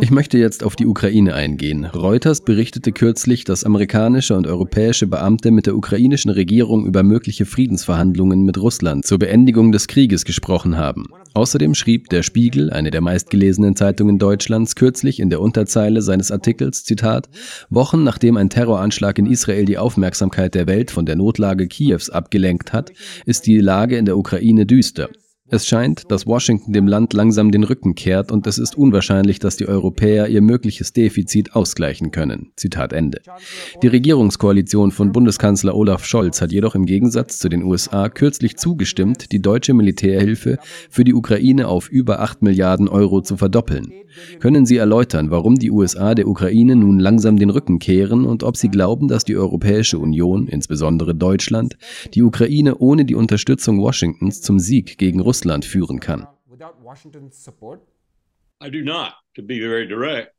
Ich 0.02 0.10
möchte 0.10 0.36
jetzt 0.36 0.64
auf 0.64 0.74
die 0.74 0.86
Ukraine 0.86 1.32
eingehen. 1.32 1.84
Reuters 1.84 2.40
berichtete 2.40 2.90
kürzlich, 2.90 3.44
dass 3.44 3.62
amerikanische 3.62 4.36
und 4.36 4.48
europäische 4.48 5.06
Beamte 5.06 5.52
mit 5.52 5.66
der 5.66 5.76
ukrainischen 5.76 6.32
Regierung 6.32 6.84
über 6.84 7.04
mögliche 7.04 7.46
Friedensverhandlungen 7.46 8.42
mit 8.42 8.58
Russland 8.58 9.06
zur 9.06 9.20
Beendigung 9.20 9.70
des 9.70 9.86
Krieges 9.86 10.24
gesprochen 10.24 10.76
haben. 10.76 11.06
Außerdem 11.34 11.76
schrieb 11.76 12.08
der 12.08 12.24
Spiegel, 12.24 12.70
eine 12.70 12.90
der 12.90 13.00
meistgelesenen 13.00 13.76
Zeitungen 13.76 14.18
Deutschlands, 14.18 14.74
kürzlich 14.74 15.20
in 15.20 15.30
der 15.30 15.40
Unterzeile 15.40 16.02
seines 16.02 16.32
Artikels, 16.32 16.82
Zitat, 16.82 17.28
Wochen 17.70 18.02
nachdem 18.02 18.36
ein 18.36 18.50
Terroranschlag 18.50 19.20
in 19.20 19.26
Israel 19.26 19.66
die 19.66 19.78
Aufmerksamkeit 19.78 20.56
der 20.56 20.66
Welt 20.66 20.90
von 20.90 21.06
der 21.06 21.14
Notlage 21.14 21.68
Kiews 21.68 22.10
abgelenkt 22.10 22.72
hat, 22.72 22.90
ist 23.24 23.46
die 23.46 23.60
Lage 23.60 23.96
in 23.96 24.04
der 24.04 24.18
Ukraine 24.18 24.66
düster. 24.66 25.10
Es 25.50 25.66
scheint, 25.66 26.10
dass 26.10 26.26
Washington 26.26 26.74
dem 26.74 26.86
Land 26.86 27.14
langsam 27.14 27.50
den 27.50 27.64
Rücken 27.64 27.94
kehrt 27.94 28.30
und 28.30 28.46
es 28.46 28.58
ist 28.58 28.76
unwahrscheinlich, 28.76 29.38
dass 29.38 29.56
die 29.56 29.66
Europäer 29.66 30.28
ihr 30.28 30.42
mögliches 30.42 30.92
Defizit 30.92 31.54
ausgleichen 31.54 32.10
können. 32.10 32.52
Zitat 32.56 32.92
Ende. 32.92 33.22
Die 33.82 33.86
Regierungskoalition 33.86 34.90
von 34.90 35.10
Bundeskanzler 35.10 35.74
Olaf 35.74 36.04
Scholz 36.04 36.42
hat 36.42 36.52
jedoch 36.52 36.74
im 36.74 36.84
Gegensatz 36.84 37.38
zu 37.38 37.48
den 37.48 37.62
USA 37.62 38.10
kürzlich 38.10 38.58
zugestimmt, 38.58 39.32
die 39.32 39.40
deutsche 39.40 39.72
Militärhilfe 39.72 40.58
für 40.90 41.04
die 41.04 41.14
Ukraine 41.14 41.68
auf 41.68 41.88
über 41.88 42.20
8 42.20 42.42
Milliarden 42.42 42.86
Euro 42.86 43.22
zu 43.22 43.38
verdoppeln. 43.38 43.90
Können 44.40 44.66
Sie 44.66 44.76
erläutern, 44.76 45.30
warum 45.30 45.54
die 45.54 45.70
USA 45.70 46.14
der 46.14 46.28
Ukraine 46.28 46.76
nun 46.76 46.98
langsam 46.98 47.38
den 47.38 47.50
Rücken 47.50 47.78
kehren 47.78 48.26
und 48.26 48.42
ob 48.42 48.58
Sie 48.58 48.68
glauben, 48.68 49.08
dass 49.08 49.24
die 49.24 49.36
Europäische 49.36 49.98
Union, 49.98 50.46
insbesondere 50.46 51.14
Deutschland, 51.14 51.78
die 52.12 52.22
Ukraine 52.22 52.76
ohne 52.76 53.06
die 53.06 53.14
Unterstützung 53.14 53.80
Washingtons 53.80 54.42
zum 54.42 54.58
Sieg 54.58 54.98
gegen 54.98 55.20
Russland 55.20 55.37
führen 55.64 56.00
kann? 56.00 56.26
I 58.60 58.70
do 58.70 58.82
not, 58.82 59.14
to 59.36 59.42
be 59.42 59.60
very 59.60 59.86
direct. 59.86 60.34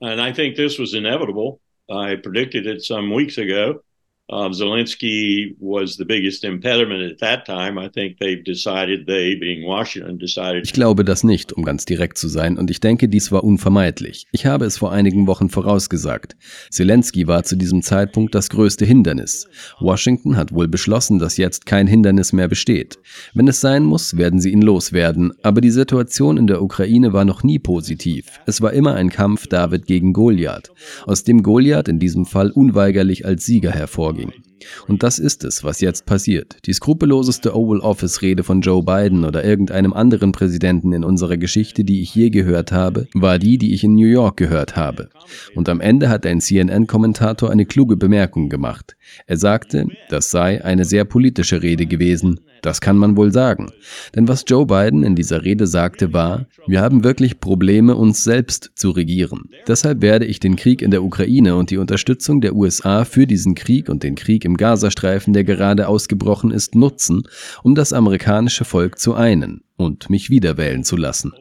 And 0.00 0.20
I 0.20 0.32
think 0.32 0.56
this 0.56 0.78
was 0.78 0.94
inevitable. 0.94 1.60
I 1.90 2.16
predicted 2.16 2.66
it 2.66 2.84
some 2.84 3.12
weeks 3.12 3.38
ago. 3.38 3.82
Uh, 4.30 4.50
Zelensky 4.52 5.56
was 5.58 5.96
the 5.96 6.04
biggest 6.04 6.44
impediment 6.44 7.00
at 7.00 7.18
that 7.18 7.46
time. 7.46 7.78
I 7.78 7.88
think 7.88 8.18
they've 8.18 8.44
decided, 8.44 9.06
they 9.06 9.34
being 9.34 9.66
Washington, 9.66 10.18
decided. 10.18 10.66
Ich 10.66 10.74
glaube 10.74 11.02
das 11.02 11.24
nicht, 11.24 11.54
um 11.54 11.64
ganz 11.64 11.86
direkt 11.86 12.18
zu 12.18 12.28
sein, 12.28 12.58
und 12.58 12.70
ich 12.70 12.80
denke, 12.80 13.08
dies 13.08 13.32
war 13.32 13.42
unvermeidlich. 13.42 14.26
Ich 14.32 14.44
habe 14.44 14.66
es 14.66 14.76
vor 14.76 14.92
einigen 14.92 15.26
Wochen 15.26 15.48
vorausgesagt. 15.48 16.36
Zelensky 16.70 17.26
war 17.26 17.44
zu 17.44 17.56
diesem 17.56 17.80
Zeitpunkt 17.80 18.34
das 18.34 18.50
größte 18.50 18.84
Hindernis. 18.84 19.48
Washington 19.80 20.36
hat 20.36 20.52
wohl 20.52 20.68
beschlossen, 20.68 21.18
dass 21.18 21.38
jetzt 21.38 21.64
kein 21.64 21.86
Hindernis 21.86 22.34
mehr 22.34 22.48
besteht. 22.48 22.98
Wenn 23.32 23.48
es 23.48 23.62
sein 23.62 23.84
muss, 23.84 24.18
werden 24.18 24.40
sie 24.40 24.50
ihn 24.50 24.60
loswerden. 24.60 25.32
Aber 25.42 25.62
die 25.62 25.70
Situation 25.70 26.36
in 26.36 26.46
der 26.46 26.60
Ukraine 26.60 27.14
war 27.14 27.24
noch 27.24 27.44
nie 27.44 27.58
positiv. 27.58 28.26
Es 28.44 28.60
war 28.60 28.74
immer 28.74 28.94
ein 28.94 29.08
Kampf 29.08 29.46
David 29.46 29.86
gegen 29.86 30.12
Goliath, 30.12 30.70
aus 31.06 31.24
dem 31.24 31.42
Goliath 31.42 31.88
in 31.88 31.98
diesem 31.98 32.26
Fall 32.26 32.50
unweigerlich 32.50 33.24
als 33.24 33.46
Sieger 33.46 33.70
hervorgeht 33.70 34.17
upbringing 34.18 34.47
Und 34.86 35.02
das 35.02 35.18
ist 35.18 35.44
es, 35.44 35.64
was 35.64 35.80
jetzt 35.80 36.06
passiert. 36.06 36.56
Die 36.66 36.72
skrupelloseste 36.72 37.54
Oval 37.54 37.80
Office 37.80 38.22
Rede 38.22 38.42
von 38.42 38.60
Joe 38.60 38.82
Biden 38.82 39.24
oder 39.24 39.44
irgendeinem 39.44 39.92
anderen 39.92 40.32
Präsidenten 40.32 40.92
in 40.92 41.04
unserer 41.04 41.36
Geschichte, 41.36 41.84
die 41.84 42.02
ich 42.02 42.14
je 42.14 42.30
gehört 42.30 42.72
habe, 42.72 43.06
war 43.14 43.38
die, 43.38 43.58
die 43.58 43.74
ich 43.74 43.84
in 43.84 43.94
New 43.94 44.06
York 44.06 44.36
gehört 44.36 44.76
habe. 44.76 45.08
Und 45.54 45.68
am 45.68 45.80
Ende 45.80 46.08
hat 46.08 46.26
ein 46.26 46.40
CNN-Kommentator 46.40 47.50
eine 47.50 47.66
kluge 47.66 47.96
Bemerkung 47.96 48.48
gemacht. 48.48 48.96
Er 49.26 49.36
sagte, 49.36 49.86
das 50.08 50.30
sei 50.30 50.64
eine 50.64 50.84
sehr 50.84 51.04
politische 51.04 51.62
Rede 51.62 51.86
gewesen. 51.86 52.40
Das 52.62 52.80
kann 52.80 52.96
man 52.96 53.16
wohl 53.16 53.32
sagen. 53.32 53.70
Denn 54.14 54.26
was 54.26 54.44
Joe 54.46 54.66
Biden 54.66 55.04
in 55.04 55.14
dieser 55.14 55.44
Rede 55.44 55.66
sagte, 55.66 56.12
war, 56.12 56.46
wir 56.66 56.80
haben 56.80 57.04
wirklich 57.04 57.40
Probleme, 57.40 57.94
uns 57.94 58.24
selbst 58.24 58.72
zu 58.74 58.90
regieren. 58.90 59.50
Deshalb 59.66 60.02
werde 60.02 60.26
ich 60.26 60.40
den 60.40 60.56
Krieg 60.56 60.82
in 60.82 60.90
der 60.90 61.04
Ukraine 61.04 61.56
und 61.56 61.70
die 61.70 61.78
Unterstützung 61.78 62.40
der 62.40 62.54
USA 62.54 63.04
für 63.04 63.26
diesen 63.26 63.54
Krieg 63.54 63.88
und 63.88 64.02
den 64.02 64.16
Krieg 64.16 64.44
im 64.48 64.56
Gazastreifen, 64.56 65.32
der 65.32 65.44
gerade 65.44 65.86
ausgebrochen 65.86 66.50
ist, 66.50 66.74
nutzen, 66.74 67.22
um 67.62 67.74
das 67.74 67.92
amerikanische 67.92 68.64
Volk 68.64 68.98
zu 68.98 69.14
einen 69.14 69.62
und 69.76 70.10
mich 70.10 70.30
wiederwählen 70.30 70.82
zu 70.82 70.96
lassen. 70.96 71.32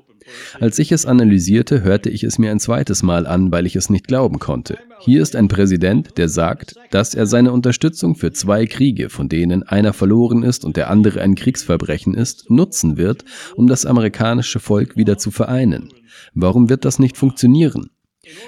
Als 0.60 0.78
ich 0.78 0.92
es 0.92 1.06
analysierte, 1.06 1.84
hörte 1.84 2.10
ich 2.10 2.24
es 2.24 2.38
mir 2.38 2.52
ein 2.52 2.60
zweites 2.60 3.02
Mal 3.02 3.26
an, 3.26 3.52
weil 3.52 3.66
ich 3.66 3.78
es 3.78 3.90
nicht 3.90 4.08
glauben 4.08 4.40
konnte. 4.40 4.78
Hier 5.00 5.22
ist 5.22 5.36
ein 5.38 5.48
Präsident, 5.48 6.18
der 6.18 6.28
sagt, 6.28 6.76
dass 6.92 7.14
er 7.14 7.28
seine 7.28 7.54
Unterstützung 7.54 8.16
für 8.16 8.34
zwei 8.34 8.66
Kriege, 8.66 9.10
von 9.10 9.30
denen 9.30 9.64
einer 9.64 9.94
verloren 9.94 10.44
ist 10.44 10.66
und 10.66 10.76
der 10.76 10.90
andere 10.90 11.22
ein 11.22 11.36
Kriegsverbrechen 11.36 12.14
ist, 12.14 12.50
nutzen 12.50 12.98
wird, 12.98 13.24
um 13.56 13.68
das 13.68 13.86
amerikanische 13.86 14.60
Volk 14.60 14.98
wieder 14.98 15.18
zu 15.18 15.32
vereinen. 15.32 15.90
Warum 16.34 16.70
wird 16.70 16.84
das 16.84 17.00
nicht 17.00 17.16
funktionieren? 17.16 17.90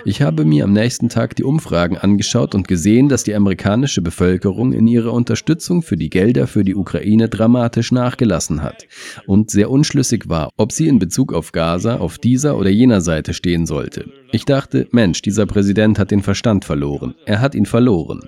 Ich 0.06 0.22
habe 0.22 0.46
mir 0.46 0.64
am 0.64 0.74
nächsten 0.74 1.10
Tag 1.10 1.36
die 1.36 1.44
Umfragen 1.44 1.98
angeschaut 1.98 2.56
und 2.56 2.68
gesehen, 2.68 3.10
dass 3.10 3.24
die 3.24 3.36
amerikanische 3.36 4.02
Bevölkerung 4.02 4.74
in 4.74 4.88
ihrer 4.88 5.14
Unterstützung 5.14 5.82
für 5.82 5.98
die 5.98 6.10
Gelder 6.10 6.48
für 6.48 6.64
die 6.64 6.76
Ukraine 6.76 7.30
dramatisch 7.30 7.92
nachgelassen 7.92 8.62
hat 8.62 8.88
und 9.26 9.52
sehr 9.52 9.70
unschlüssig 9.70 10.30
war, 10.30 10.50
ob 10.58 10.72
sie 10.72 10.88
in 10.88 11.00
Bezug 11.00 11.34
auf 11.34 11.52
Gaza 11.52 11.98
auf 11.98 12.18
dieser 12.18 12.58
oder 12.58 12.70
jener 12.70 13.02
Seite 13.02 13.34
stehen 13.34 13.66
sollte. 13.66 14.06
Ich 14.32 14.46
dachte, 14.46 14.88
Mensch, 14.92 15.22
dieser 15.22 15.46
Präsident 15.46 15.98
hat 15.98 16.12
den 16.12 16.22
Verstand 16.22 16.66
verloren. 16.66 17.16
Er 17.26 17.42
hat 17.42 17.56
ihn 17.56 17.66
verloren. 17.66 18.22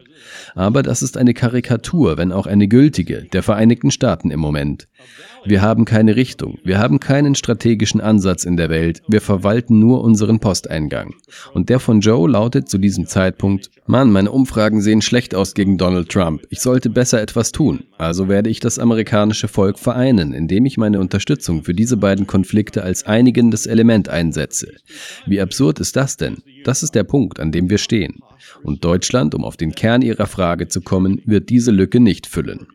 Aber 0.56 0.84
das 0.84 1.02
ist 1.02 1.18
eine 1.18 1.34
Karikatur, 1.34 2.18
wenn 2.18 2.32
auch 2.32 2.48
eine 2.48 2.68
gültige, 2.68 3.24
der 3.34 3.44
Vereinigten 3.44 3.92
Staaten 3.92 4.32
im 4.32 4.40
Moment. 4.40 4.88
Wir 5.44 5.62
haben 5.62 5.86
keine 5.86 6.16
Richtung, 6.16 6.60
wir 6.64 6.78
haben 6.78 7.00
keinen 7.00 7.34
strategischen 7.34 8.00
Ansatz 8.00 8.44
in 8.44 8.58
der 8.58 8.70
Welt, 8.70 9.02
wir 9.08 9.22
verwalten 9.22 9.80
nur 9.80 10.04
unseren 10.04 10.40
Posteingang. 10.40 11.16
Und 11.54 11.70
der 11.70 11.80
von 11.80 12.02
Joe 12.02 12.30
lautet 12.30 12.70
zu 12.70 12.78
diesem 12.78 13.08
Zeitpunkt, 13.08 13.72
Mann, 13.88 14.12
meine 14.12 14.32
Umfragen 14.32 14.82
sehen 14.82 15.02
schlecht 15.02 15.34
aus 15.34 15.56
gegen 15.56 15.78
Donald 15.78 16.10
Trump, 16.10 16.44
ich 16.50 16.60
sollte 16.60 16.90
besser 16.90 17.22
etwas 17.22 17.52
tun. 17.52 17.86
Also 17.98 18.28
werde 18.30 18.50
ich 18.50 18.60
das 18.60 18.78
amerikanische 18.78 19.48
Volk 19.48 19.80
vereinen, 19.80 20.34
indem 20.34 20.66
ich 20.66 20.78
meine 20.78 21.00
Unterstützung 21.00 21.64
für 21.64 21.74
diese 21.74 21.98
beiden 21.98 22.28
Konflikte 22.28 22.84
als 22.84 23.06
einigendes 23.06 23.66
Element 23.66 24.10
einsetze. 24.10 24.74
Wie 25.26 25.42
absurd 25.42 25.80
ist 25.80 25.96
das 25.96 26.18
denn? 26.18 26.38
Das 26.64 26.84
ist 26.84 26.94
der 26.94 27.04
Punkt, 27.04 27.40
an 27.40 27.52
dem 27.52 27.70
wir 27.70 27.80
stehen. 27.80 28.20
Und 28.64 28.86
Deutschland, 28.86 29.34
um 29.34 29.44
auf 29.44 29.58
den 29.58 29.74
Kern 29.74 30.02
Ihrer 30.04 30.28
Frage 30.28 30.68
zu 30.68 30.82
kommen, 30.82 31.22
wird 31.26 31.50
diese 31.50 31.72
Lücke 31.72 32.00
nicht 32.00 32.28
füllen. 32.28 32.68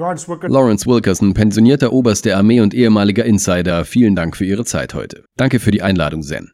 Lawrence 0.00 0.86
Wilkerson, 0.86 1.34
pensionierter 1.34 1.92
Oberst 1.92 2.24
der 2.24 2.38
Armee 2.38 2.60
und 2.60 2.72
ehemaliger 2.72 3.24
Insider, 3.24 3.84
vielen 3.84 4.16
Dank 4.16 4.36
für 4.36 4.44
Ihre 4.44 4.64
Zeit 4.64 4.94
heute. 4.94 5.24
Danke 5.36 5.60
für 5.60 5.70
die 5.70 5.82
Einladung, 5.82 6.22
Zen. 6.22 6.52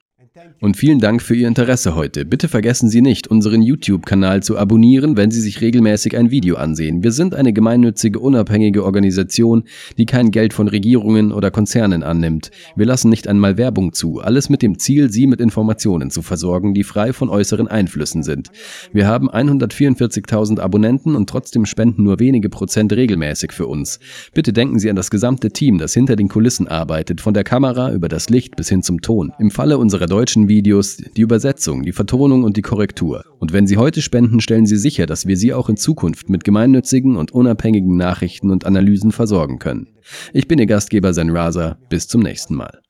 Und 0.61 0.77
vielen 0.77 1.01
Dank 1.01 1.23
für 1.23 1.35
Ihr 1.35 1.49
Interesse 1.49 1.95
heute. 1.95 2.25
Bitte 2.25 2.49
vergessen 2.49 2.89
Sie 2.89 3.01
nicht, 3.01 3.29
unseren 3.29 3.63
YouTube-Kanal 3.63 4.43
zu 4.43 4.59
abonnieren, 4.59 5.17
wenn 5.17 5.31
Sie 5.31 5.41
sich 5.41 5.61
regelmäßig 5.61 6.17
ein 6.17 6.31
Video 6.31 6.57
ansehen. 6.57 7.03
Wir 7.03 7.13
sind 7.13 7.35
eine 7.35 7.53
gemeinnützige, 7.53 8.19
unabhängige 8.19 8.85
Organisation, 8.85 9.65
die 9.99 10.07
kein 10.07 10.31
Geld 10.31 10.53
von 10.53 10.69
Regierungen 10.69 11.33
oder 11.33 11.51
Konzernen 11.51 12.03
annimmt. 12.03 12.51
Wir 12.75 12.87
lassen 12.87 13.11
nicht 13.11 13.29
einmal 13.29 13.57
Werbung 13.57 13.93
zu, 13.93 14.21
alles 14.21 14.49
mit 14.49 14.63
dem 14.63 14.79
Ziel, 14.79 15.11
Sie 15.11 15.27
mit 15.27 15.41
Informationen 15.41 16.11
zu 16.11 16.23
versorgen, 16.23 16.75
die 16.75 16.85
frei 16.85 17.13
von 17.13 17.29
äußeren 17.29 17.69
Einflüssen 17.69 18.23
sind. 18.23 18.51
Wir 18.93 19.07
haben 19.07 19.31
144.000 19.31 20.61
Abonnenten 20.61 21.17
und 21.17 21.29
trotzdem 21.29 21.67
spenden 21.67 22.03
nur 22.03 22.19
wenige 22.19 22.49
Prozent 22.49 22.93
regelmäßig 22.93 23.53
für 23.53 23.67
uns. 23.67 24.01
Bitte 24.35 24.53
denken 24.53 24.79
Sie 24.79 24.91
an 24.91 24.97
das 24.97 25.11
gesamte 25.11 25.51
Team, 25.51 25.79
das 25.79 25.95
hinter 25.95 26.17
den 26.17 26.29
Kulissen 26.29 26.69
arbeitet, 26.69 27.21
von 27.21 27.35
der 27.35 27.45
Kamera 27.45 27.93
über 27.93 28.09
das 28.09 28.29
Licht 28.29 28.57
bis 28.57 28.69
hin 28.69 28.83
zum 28.83 29.01
Ton. 29.01 29.33
Im 29.39 29.51
Falle 29.51 29.79
unserer 29.79 30.07
deutschen 30.07 30.26
Videos, 30.49 30.97
die 30.97 31.21
Übersetzung, 31.21 31.83
die 31.83 31.93
Vertonung 31.93 32.45
und 32.45 32.57
die 32.57 32.63
Korrektur. 32.63 33.25
Und 33.39 33.53
wenn 33.53 33.67
Sie 33.67 33.77
heute 33.77 34.03
spenden, 34.03 34.41
stellen 34.41 34.67
Sie 34.67 34.77
sicher, 34.77 35.07
dass 35.07 35.27
wir 35.27 35.37
Sie 35.37 35.55
auch 35.55 35.69
in 35.69 35.77
Zukunft 35.77 36.29
mit 36.29 36.45
gemeinnützigen 36.45 37.17
und 37.17 37.33
unabhängigen 37.33 37.97
Nachrichten 37.97 38.51
und 38.51 38.65
Analysen 38.65 39.13
versorgen 39.13 39.59
können. 39.59 39.89
Ich 40.33 40.49
bin 40.49 40.59
Ihr 40.59 40.67
Gastgeber 40.67 41.13
Zen 41.13 41.31
Raza. 41.31 41.79
Bis 41.89 42.09
zum 42.09 42.23
nächsten 42.23 42.55
Mal. 42.55 42.81